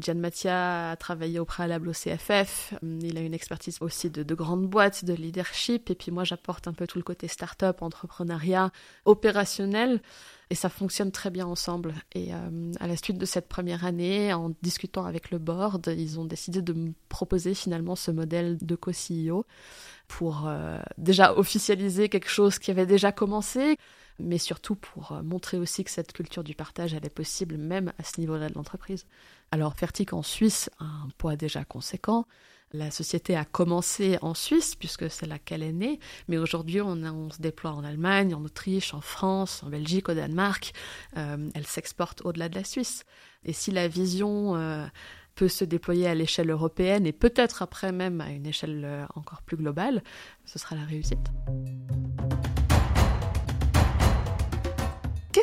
Gian 0.00 0.14
Mattia 0.14 0.90
a 0.90 0.96
travaillé 0.96 1.40
au 1.40 1.44
préalable 1.44 1.88
au 1.88 1.92
CFF. 1.92 2.74
Il 2.82 3.18
a 3.18 3.20
une 3.20 3.34
expertise 3.34 3.78
aussi 3.80 4.10
de, 4.10 4.34
grandes 4.34 4.66
boîtes, 4.66 5.04
de 5.04 5.12
leadership. 5.12 5.90
Et 5.90 5.96
puis 5.96 6.12
moi, 6.12 6.22
j'apporte 6.22 6.68
un 6.68 6.72
peu 6.72 6.86
tout 6.86 6.98
le 6.98 7.04
côté 7.04 7.26
start-up, 7.26 7.82
entrepreneuriat, 7.82 8.70
opérationnel. 9.06 10.00
Et 10.50 10.54
ça 10.54 10.68
fonctionne 10.68 11.10
très 11.10 11.30
bien 11.30 11.46
ensemble. 11.46 11.94
Et 12.14 12.32
euh, 12.32 12.72
à 12.78 12.86
la 12.86 12.96
suite 12.96 13.18
de 13.18 13.26
cette 13.26 13.48
première 13.48 13.84
année, 13.84 14.32
en 14.32 14.52
discutant 14.62 15.04
avec 15.04 15.30
le 15.30 15.38
board, 15.38 15.92
ils 15.96 16.20
ont 16.20 16.24
décidé 16.24 16.62
de 16.62 16.72
me 16.72 16.92
proposer 17.08 17.54
finalement 17.54 17.96
ce 17.96 18.12
modèle 18.12 18.56
de 18.58 18.76
co-CEO 18.76 19.44
pour 20.06 20.46
euh, 20.46 20.78
déjà 20.96 21.36
officialiser 21.36 22.08
quelque 22.08 22.30
chose 22.30 22.58
qui 22.58 22.70
avait 22.70 22.86
déjà 22.86 23.12
commencé, 23.12 23.76
mais 24.18 24.38
surtout 24.38 24.74
pour 24.74 25.12
euh, 25.12 25.22
montrer 25.22 25.58
aussi 25.58 25.84
que 25.84 25.90
cette 25.90 26.12
culture 26.12 26.44
du 26.44 26.54
partage, 26.54 26.94
elle 26.94 27.04
est 27.04 27.14
possible 27.14 27.56
même 27.56 27.92
à 27.98 28.04
ce 28.04 28.20
niveau-là 28.20 28.48
de 28.48 28.54
l'entreprise. 28.54 29.06
Alors 29.50 29.74
Fertic 29.74 30.12
en 30.12 30.22
Suisse 30.22 30.70
a 30.78 30.84
un 30.84 31.08
poids 31.16 31.36
déjà 31.36 31.64
conséquent. 31.64 32.26
La 32.72 32.90
société 32.90 33.34
a 33.34 33.46
commencé 33.46 34.18
en 34.20 34.34
Suisse 34.34 34.74
puisque 34.74 35.10
c'est 35.10 35.26
là 35.26 35.38
qu'elle 35.38 35.62
est 35.62 35.72
née, 35.72 36.00
mais 36.28 36.36
aujourd'hui 36.36 36.82
on, 36.82 37.30
se 37.30 37.40
déploie 37.40 37.70
en 37.70 37.82
Allemagne, 37.82 38.34
en 38.34 38.44
Autriche, 38.44 38.92
en 38.92 39.00
France, 39.00 39.62
en 39.62 39.70
Belgique, 39.70 40.10
au 40.10 40.14
Danemark. 40.14 40.74
Euh, 41.16 41.48
elle 41.54 41.66
s'exporte 41.66 42.22
au-delà 42.26 42.50
de 42.50 42.56
la 42.56 42.64
Suisse. 42.64 43.04
Et 43.44 43.54
si 43.54 43.70
la 43.70 43.88
vision 43.88 44.54
euh, 44.56 44.84
peut 45.34 45.48
se 45.48 45.64
déployer 45.64 46.08
à 46.08 46.14
l'échelle 46.14 46.50
européenne 46.50 47.06
et 47.06 47.12
peut-être 47.12 47.62
après 47.62 47.92
même 47.92 48.20
à 48.20 48.30
une 48.30 48.44
échelle 48.44 49.06
encore 49.14 49.40
plus 49.42 49.56
globale, 49.56 50.02
ce 50.44 50.58
sera 50.58 50.76
la 50.76 50.84
réussite. 50.84 51.30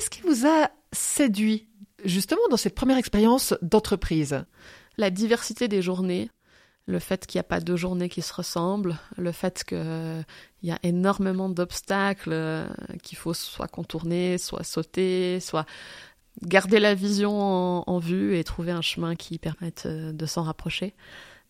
Qu'est-ce 0.06 0.22
qui 0.22 0.28
vous 0.28 0.48
a 0.48 0.70
séduit 0.92 1.68
justement 2.04 2.48
dans 2.52 2.58
cette 2.58 2.76
première 2.76 2.98
expérience 2.98 3.56
d'entreprise? 3.64 4.46
La 4.98 5.10
diversité 5.10 5.68
des 5.68 5.82
journées, 5.82 6.30
le 6.86 7.00
fait 7.00 7.26
qu'il 7.26 7.40
n'y 7.40 7.42
a 7.42 7.46
pas 7.46 7.60
deux 7.60 7.76
journées 7.76 8.08
qui 8.08 8.22
se 8.22 8.32
ressemblent, 8.32 9.00
le 9.18 9.32
fait 9.32 9.64
qu'il 9.64 10.24
y 10.62 10.70
a 10.70 10.78
énormément 10.84 11.50
d'obstacles 11.50 12.34
euh, 12.34 12.68
qu'il 13.02 13.18
faut 13.18 13.34
soit 13.34 13.68
contourner, 13.68 14.38
soit 14.38 14.64
sauter, 14.64 15.40
soit 15.40 15.66
garder 16.44 16.80
la 16.80 16.94
vision 16.94 17.90
en, 17.90 17.98
vue 17.98 18.38
et 18.38 18.44
trouver 18.44 18.74
un 18.74 18.84
chemin 18.84 19.16
qui 19.16 19.40
permette 19.40 19.88
de 19.88 20.26
s'en 20.28 20.44
rapprocher. 20.44 20.94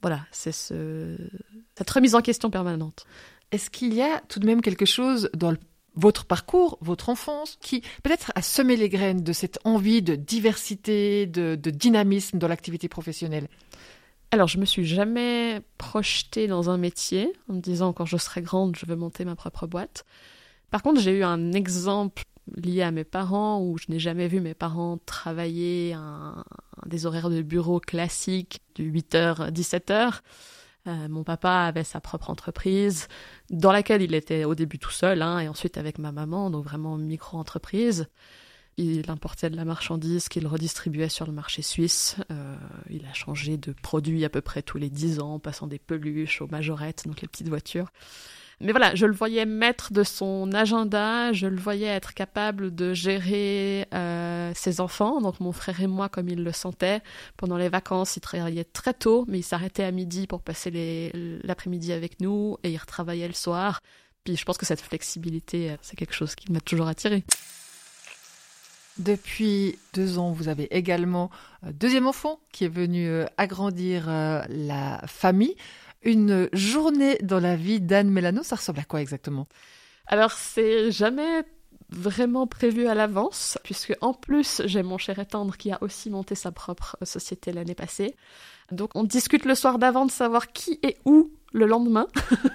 Voilà, 0.01 0.21
c'est 0.31 0.53
ce, 0.53 1.17
cette 1.77 1.89
remise 1.89 2.15
en 2.15 2.21
question 2.21 2.49
permanente. 2.49 3.05
Est-ce 3.51 3.69
qu'il 3.69 3.93
y 3.93 4.01
a 4.01 4.21
tout 4.29 4.39
de 4.39 4.45
même 4.45 4.61
quelque 4.61 4.85
chose 4.85 5.29
dans 5.33 5.53
votre 5.95 6.25
parcours, 6.25 6.77
votre 6.81 7.09
enfance, 7.09 7.57
qui 7.61 7.81
peut-être 8.03 8.31
a 8.35 8.41
semé 8.41 8.75
les 8.75 8.89
graines 8.89 9.23
de 9.23 9.33
cette 9.33 9.59
envie 9.63 10.01
de 10.01 10.15
diversité, 10.15 11.25
de, 11.25 11.55
dynamisme 11.55 12.37
dans 12.37 12.47
l'activité 12.47 12.89
professionnelle 12.89 13.47
alors, 14.31 14.49
je 14.49 14.57
me 14.57 14.65
suis 14.65 14.85
jamais 14.85 15.61
projetée 15.77 16.47
dans 16.47 16.69
un 16.69 16.77
métier 16.77 17.31
en 17.47 17.53
me 17.53 17.61
disant 17.61 17.93
quand 17.93 18.05
je 18.05 18.17
serai 18.17 18.41
grande, 18.41 18.75
je 18.75 18.85
veux 18.85 18.97
monter 18.97 19.23
ma 19.23 19.35
propre 19.35 19.65
boîte. 19.65 20.03
Par 20.71 20.83
contre, 20.83 20.99
j'ai 20.99 21.11
eu 21.11 21.23
un 21.23 21.53
exemple 21.53 22.23
lié 22.53 22.81
à 22.81 22.91
mes 22.91 23.05
parents 23.05 23.61
où 23.61 23.77
je 23.77 23.85
n'ai 23.87 23.99
jamais 23.99 24.27
vu 24.27 24.41
mes 24.41 24.53
parents 24.53 24.99
travailler 25.05 25.93
un, 25.93 26.43
des 26.85 27.05
horaires 27.05 27.29
de 27.29 27.41
bureau 27.41 27.79
classiques 27.79 28.59
de 28.75 28.83
8h 28.83 29.51
17h. 29.51 30.19
Euh, 30.87 31.07
mon 31.09 31.23
papa 31.23 31.51
avait 31.51 31.83
sa 31.83 31.99
propre 31.99 32.29
entreprise 32.29 33.07
dans 33.49 33.71
laquelle 33.71 34.01
il 34.01 34.13
était 34.13 34.43
au 34.43 34.53
début 34.53 34.77
tout 34.77 34.91
seul 34.91 35.21
hein, 35.21 35.39
et 35.39 35.47
ensuite 35.47 35.77
avec 35.77 35.97
ma 35.97 36.11
maman, 36.11 36.49
donc 36.49 36.63
vraiment 36.63 36.97
micro-entreprise. 36.97 38.07
Il 38.77 39.09
importait 39.09 39.49
de 39.49 39.55
la 39.55 39.63
marchandise 39.63 40.27
qu'il 40.27 40.45
redistribuait 40.47 41.07
sur 41.07 41.25
le 41.25 41.31
marché 41.31 41.61
suisse. 41.61 42.17
Euh, 42.29 42.57
il 42.89 43.05
a 43.05 43.13
changé 43.13 43.57
de 43.57 43.71
produit 43.71 44.25
à 44.25 44.29
peu 44.29 44.41
près 44.41 44.61
tous 44.61 44.77
les 44.77 44.89
10 44.89 45.21
ans, 45.21 45.39
passant 45.39 45.65
des 45.65 45.79
peluches 45.79 46.41
aux 46.41 46.47
majorettes, 46.47 47.07
donc 47.07 47.21
les 47.21 47.27
petites 47.27 47.47
voitures. 47.47 47.87
Mais 48.61 48.71
voilà, 48.71 48.95
je 48.95 49.05
le 49.05 49.13
voyais 49.13 49.45
maître 49.45 49.91
de 49.91 50.03
son 50.03 50.51
agenda, 50.53 51.33
je 51.33 51.47
le 51.47 51.57
voyais 51.57 51.87
être 51.87 52.13
capable 52.13 52.73
de 52.73 52.93
gérer 52.93 53.85
euh, 53.93 54.51
ses 54.55 54.79
enfants, 54.79 55.19
donc 55.19 55.39
mon 55.41 55.51
frère 55.51 55.81
et 55.81 55.87
moi 55.87 56.07
comme 56.07 56.29
il 56.29 56.43
le 56.43 56.51
sentait. 56.53 57.01
Pendant 57.35 57.57
les 57.57 57.67
vacances, 57.67 58.15
il 58.15 58.21
travaillait 58.21 58.63
très 58.63 58.93
tôt, 58.93 59.25
mais 59.27 59.39
il 59.39 59.43
s'arrêtait 59.43 59.83
à 59.83 59.91
midi 59.91 60.25
pour 60.25 60.41
passer 60.41 61.11
l'après-midi 61.43 61.91
avec 61.91 62.21
nous 62.21 62.57
et 62.63 62.71
il 62.71 62.77
retravaillait 62.77 63.27
le 63.27 63.33
soir. 63.33 63.81
Puis 64.23 64.37
je 64.37 64.45
pense 64.45 64.57
que 64.57 64.65
cette 64.65 64.81
flexibilité, 64.81 65.71
euh, 65.71 65.77
c'est 65.81 65.97
quelque 65.97 66.13
chose 66.15 66.33
qui 66.35 66.51
m'a 66.51 66.61
toujours 66.61 66.87
attiré. 66.87 67.23
Depuis 68.97 69.77
deux 69.93 70.17
ans, 70.17 70.31
vous 70.31 70.47
avez 70.47 70.73
également 70.73 71.29
un 71.61 71.71
deuxième 71.71 72.07
enfant 72.07 72.39
qui 72.53 72.63
est 72.63 72.69
venu 72.69 73.09
euh, 73.09 73.25
agrandir 73.37 74.07
la 74.07 75.01
famille. 75.05 75.55
Une 76.05 76.49
journée 76.53 77.17
dans 77.23 77.39
la 77.39 77.55
vie 77.55 77.81
d'Anne 77.81 78.11
Mélano, 78.11 78.43
ça 78.43 78.55
ressemble 78.55 78.79
à 78.79 78.83
quoi 78.83 79.01
exactement? 79.01 79.47
Alors, 80.07 80.31
c'est 80.31 80.91
jamais 80.91 81.43
vraiment 81.89 82.47
prévu 82.47 82.87
à 82.87 82.93
l'avance, 82.93 83.57
puisque 83.63 83.95
en 84.01 84.13
plus, 84.13 84.61
j'ai 84.65 84.83
mon 84.83 84.99
cher 84.99 85.17
étendre 85.19 85.57
qui 85.57 85.71
a 85.71 85.81
aussi 85.81 86.11
monté 86.11 86.35
sa 86.35 86.51
propre 86.51 86.95
société 87.03 87.51
l'année 87.51 87.75
passée. 87.75 88.15
Donc, 88.71 88.91
on 88.95 89.03
discute 89.03 89.45
le 89.45 89.55
soir 89.55 89.79
d'avant 89.79 90.05
de 90.05 90.11
savoir 90.11 90.51
qui 90.51 90.79
est 90.83 90.97
où 91.05 91.31
le 91.53 91.65
lendemain, 91.65 92.07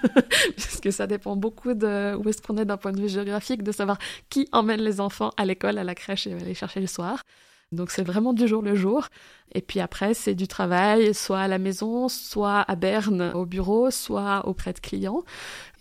puisque 0.55 0.93
ça 0.93 1.07
dépend 1.07 1.35
beaucoup 1.35 1.73
de 1.73 2.15
où 2.15 2.29
est-ce 2.29 2.41
qu'on 2.41 2.57
est 2.57 2.65
d'un 2.65 2.77
point 2.77 2.91
de 2.91 3.01
vue 3.01 3.09
géographique, 3.09 3.63
de 3.63 3.71
savoir 3.71 3.97
qui 4.29 4.47
emmène 4.51 4.81
les 4.81 5.01
enfants 5.01 5.31
à 5.37 5.45
l'école, 5.45 5.77
à 5.77 5.83
la 5.83 5.95
crèche 5.95 6.27
et 6.27 6.35
va 6.35 6.45
les 6.45 6.53
chercher 6.53 6.79
le 6.79 6.87
soir. 6.87 7.23
Donc 7.71 7.89
c'est 7.89 8.03
vraiment 8.03 8.33
du 8.33 8.47
jour 8.47 8.61
le 8.61 8.75
jour. 8.75 9.07
Et 9.53 9.61
puis 9.61 9.79
après, 9.79 10.13
c'est 10.13 10.35
du 10.35 10.47
travail, 10.47 11.13
soit 11.13 11.39
à 11.39 11.47
la 11.47 11.57
maison, 11.57 12.09
soit 12.09 12.61
à 12.61 12.75
Berne 12.75 13.31
au 13.33 13.45
bureau, 13.45 13.91
soit 13.91 14.47
auprès 14.47 14.73
de 14.73 14.79
clients. 14.79 15.23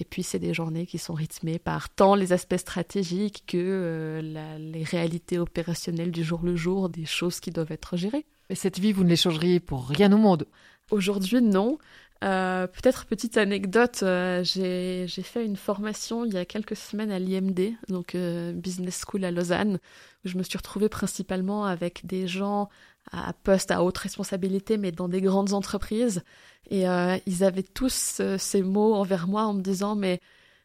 Et 0.00 0.04
puis 0.04 0.22
c'est 0.22 0.38
des 0.38 0.54
journées 0.54 0.86
qui 0.86 0.98
sont 0.98 1.14
rythmées 1.14 1.58
par 1.58 1.88
tant 1.88 2.14
les 2.14 2.32
aspects 2.32 2.56
stratégiques 2.56 3.44
que 3.46 3.56
euh, 3.58 4.58
les 4.58 4.84
réalités 4.84 5.38
opérationnelles 5.38 6.12
du 6.12 6.24
jour 6.24 6.40
le 6.42 6.56
jour, 6.56 6.88
des 6.88 7.06
choses 7.06 7.40
qui 7.40 7.50
doivent 7.50 7.72
être 7.72 7.96
gérées. 7.96 8.26
Et 8.50 8.56
cette 8.56 8.78
vie, 8.78 8.92
vous 8.92 9.04
ne 9.04 9.08
les 9.08 9.16
changeriez 9.16 9.60
pour 9.60 9.88
rien 9.88 10.12
au 10.12 10.18
monde? 10.18 10.46
Aujourd'hui, 10.90 11.40
non. 11.40 11.78
Euh, 12.22 12.66
peut-être 12.66 13.06
petite 13.06 13.38
anecdote, 13.38 14.00
euh, 14.02 14.44
j'ai 14.44 15.06
fait 15.08 15.44
une 15.44 15.56
formation 15.56 16.26
il 16.26 16.34
y 16.34 16.36
a 16.36 16.44
quelques 16.44 16.76
semaines 16.76 17.10
à 17.10 17.18
l'IMD, 17.18 17.72
donc 17.88 18.14
euh, 18.14 18.52
Business 18.52 19.02
School 19.06 19.24
à 19.24 19.30
Lausanne, 19.30 19.78
où 20.24 20.28
je 20.28 20.36
me 20.36 20.42
suis 20.42 20.58
retrouvée 20.58 20.90
principalement 20.90 21.64
avec 21.64 22.04
des 22.04 22.26
gens 22.28 22.68
à 23.10 23.32
poste 23.32 23.70
à 23.70 23.82
haute 23.82 23.96
responsabilité, 23.96 24.76
mais 24.76 24.92
dans 24.92 25.08
des 25.08 25.22
grandes 25.22 25.54
entreprises. 25.54 26.22
Et 26.70 26.84
ils 27.26 27.42
avaient 27.42 27.62
tous 27.62 28.20
ces 28.38 28.62
mots 28.62 28.94
envers 28.94 29.26
moi 29.26 29.44
en 29.44 29.54
me 29.54 29.62
disant, 29.62 29.96
mais 29.96 30.20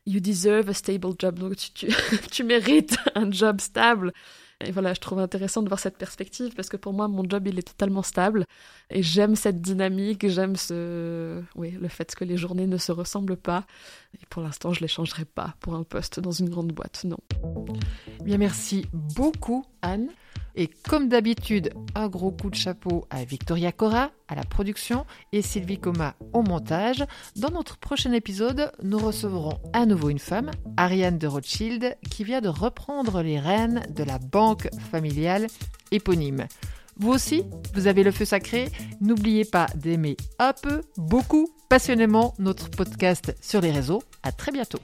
you 0.05 0.19
deserve 0.19 0.69
a 0.69 0.73
stable 0.73 1.13
job, 1.17 1.39
donc 1.39 1.55
tu, 1.55 1.87
tu 2.31 2.43
mérites 2.43 2.97
un 3.15 3.31
job 3.31 3.61
stable. 3.61 4.13
Et 4.63 4.71
voilà, 4.71 4.93
je 4.93 5.01
trouve 5.01 5.19
intéressant 5.19 5.61
de 5.61 5.67
voir 5.67 5.79
cette 5.79 5.97
perspective 5.97 6.53
parce 6.55 6.69
que 6.69 6.77
pour 6.77 6.93
moi, 6.93 7.07
mon 7.07 7.27
job, 7.27 7.45
il 7.47 7.59
est 7.59 7.67
totalement 7.67 8.03
stable. 8.03 8.45
Et 8.89 9.03
j'aime 9.03 9.35
cette 9.35 9.61
dynamique, 9.61 10.27
j'aime 10.29 10.55
ce, 10.55 11.41
oui, 11.55 11.71
le 11.71 11.87
fait 11.89 12.15
que 12.15 12.23
les 12.23 12.37
journées 12.37 12.67
ne 12.67 12.77
se 12.77 12.93
ressemblent 12.93 13.35
pas. 13.35 13.65
Et 14.13 14.25
pour 14.29 14.41
l'instant, 14.41 14.71
je 14.71 14.79
ne 14.79 14.83
les 14.83 14.87
changerai 14.87 15.25
pas 15.25 15.55
pour 15.59 15.75
un 15.75 15.83
poste 15.83 16.21
dans 16.21 16.31
une 16.31 16.49
grande 16.49 16.71
boîte, 16.71 17.03
non. 17.03 17.17
Bien, 18.23 18.37
merci 18.37 18.87
beaucoup, 18.93 19.65
Anne. 19.81 20.09
Et 20.55 20.67
comme 20.67 21.09
d'habitude, 21.09 21.73
un 21.95 22.07
gros 22.07 22.31
coup 22.31 22.49
de 22.49 22.55
chapeau 22.55 23.05
à 23.09 23.25
Victoria 23.25 23.71
Cora 23.71 24.11
à 24.27 24.35
la 24.35 24.43
production 24.43 25.05
et 25.33 25.41
Sylvie 25.41 25.79
Coma 25.79 26.15
au 26.33 26.41
montage. 26.41 27.03
Dans 27.35 27.51
notre 27.51 27.77
prochain 27.77 28.13
épisode, 28.13 28.71
nous 28.81 28.97
recevrons 28.97 29.59
à 29.73 29.85
nouveau 29.85 30.09
une 30.09 30.19
femme, 30.19 30.51
Ariane 30.77 31.17
de 31.17 31.27
Rothschild, 31.27 31.97
qui 32.09 32.23
vient 32.23 32.41
de 32.41 32.47
reprendre 32.47 33.21
les 33.21 33.39
rênes 33.39 33.85
de 33.89 34.03
la 34.03 34.17
banque 34.17 34.69
familiale 34.91 35.47
éponyme. 35.91 36.47
Vous 36.97 37.11
aussi, 37.11 37.43
vous 37.73 37.87
avez 37.87 38.03
le 38.03 38.11
feu 38.11 38.23
sacré. 38.23 38.69
N'oubliez 39.01 39.43
pas 39.43 39.67
d'aimer 39.75 40.15
un 40.39 40.53
peu, 40.53 40.81
beaucoup, 40.95 41.49
passionnément 41.69 42.33
notre 42.39 42.69
podcast 42.69 43.35
sur 43.41 43.59
les 43.59 43.71
réseaux. 43.71 44.01
À 44.23 44.31
très 44.31 44.53
bientôt. 44.53 44.79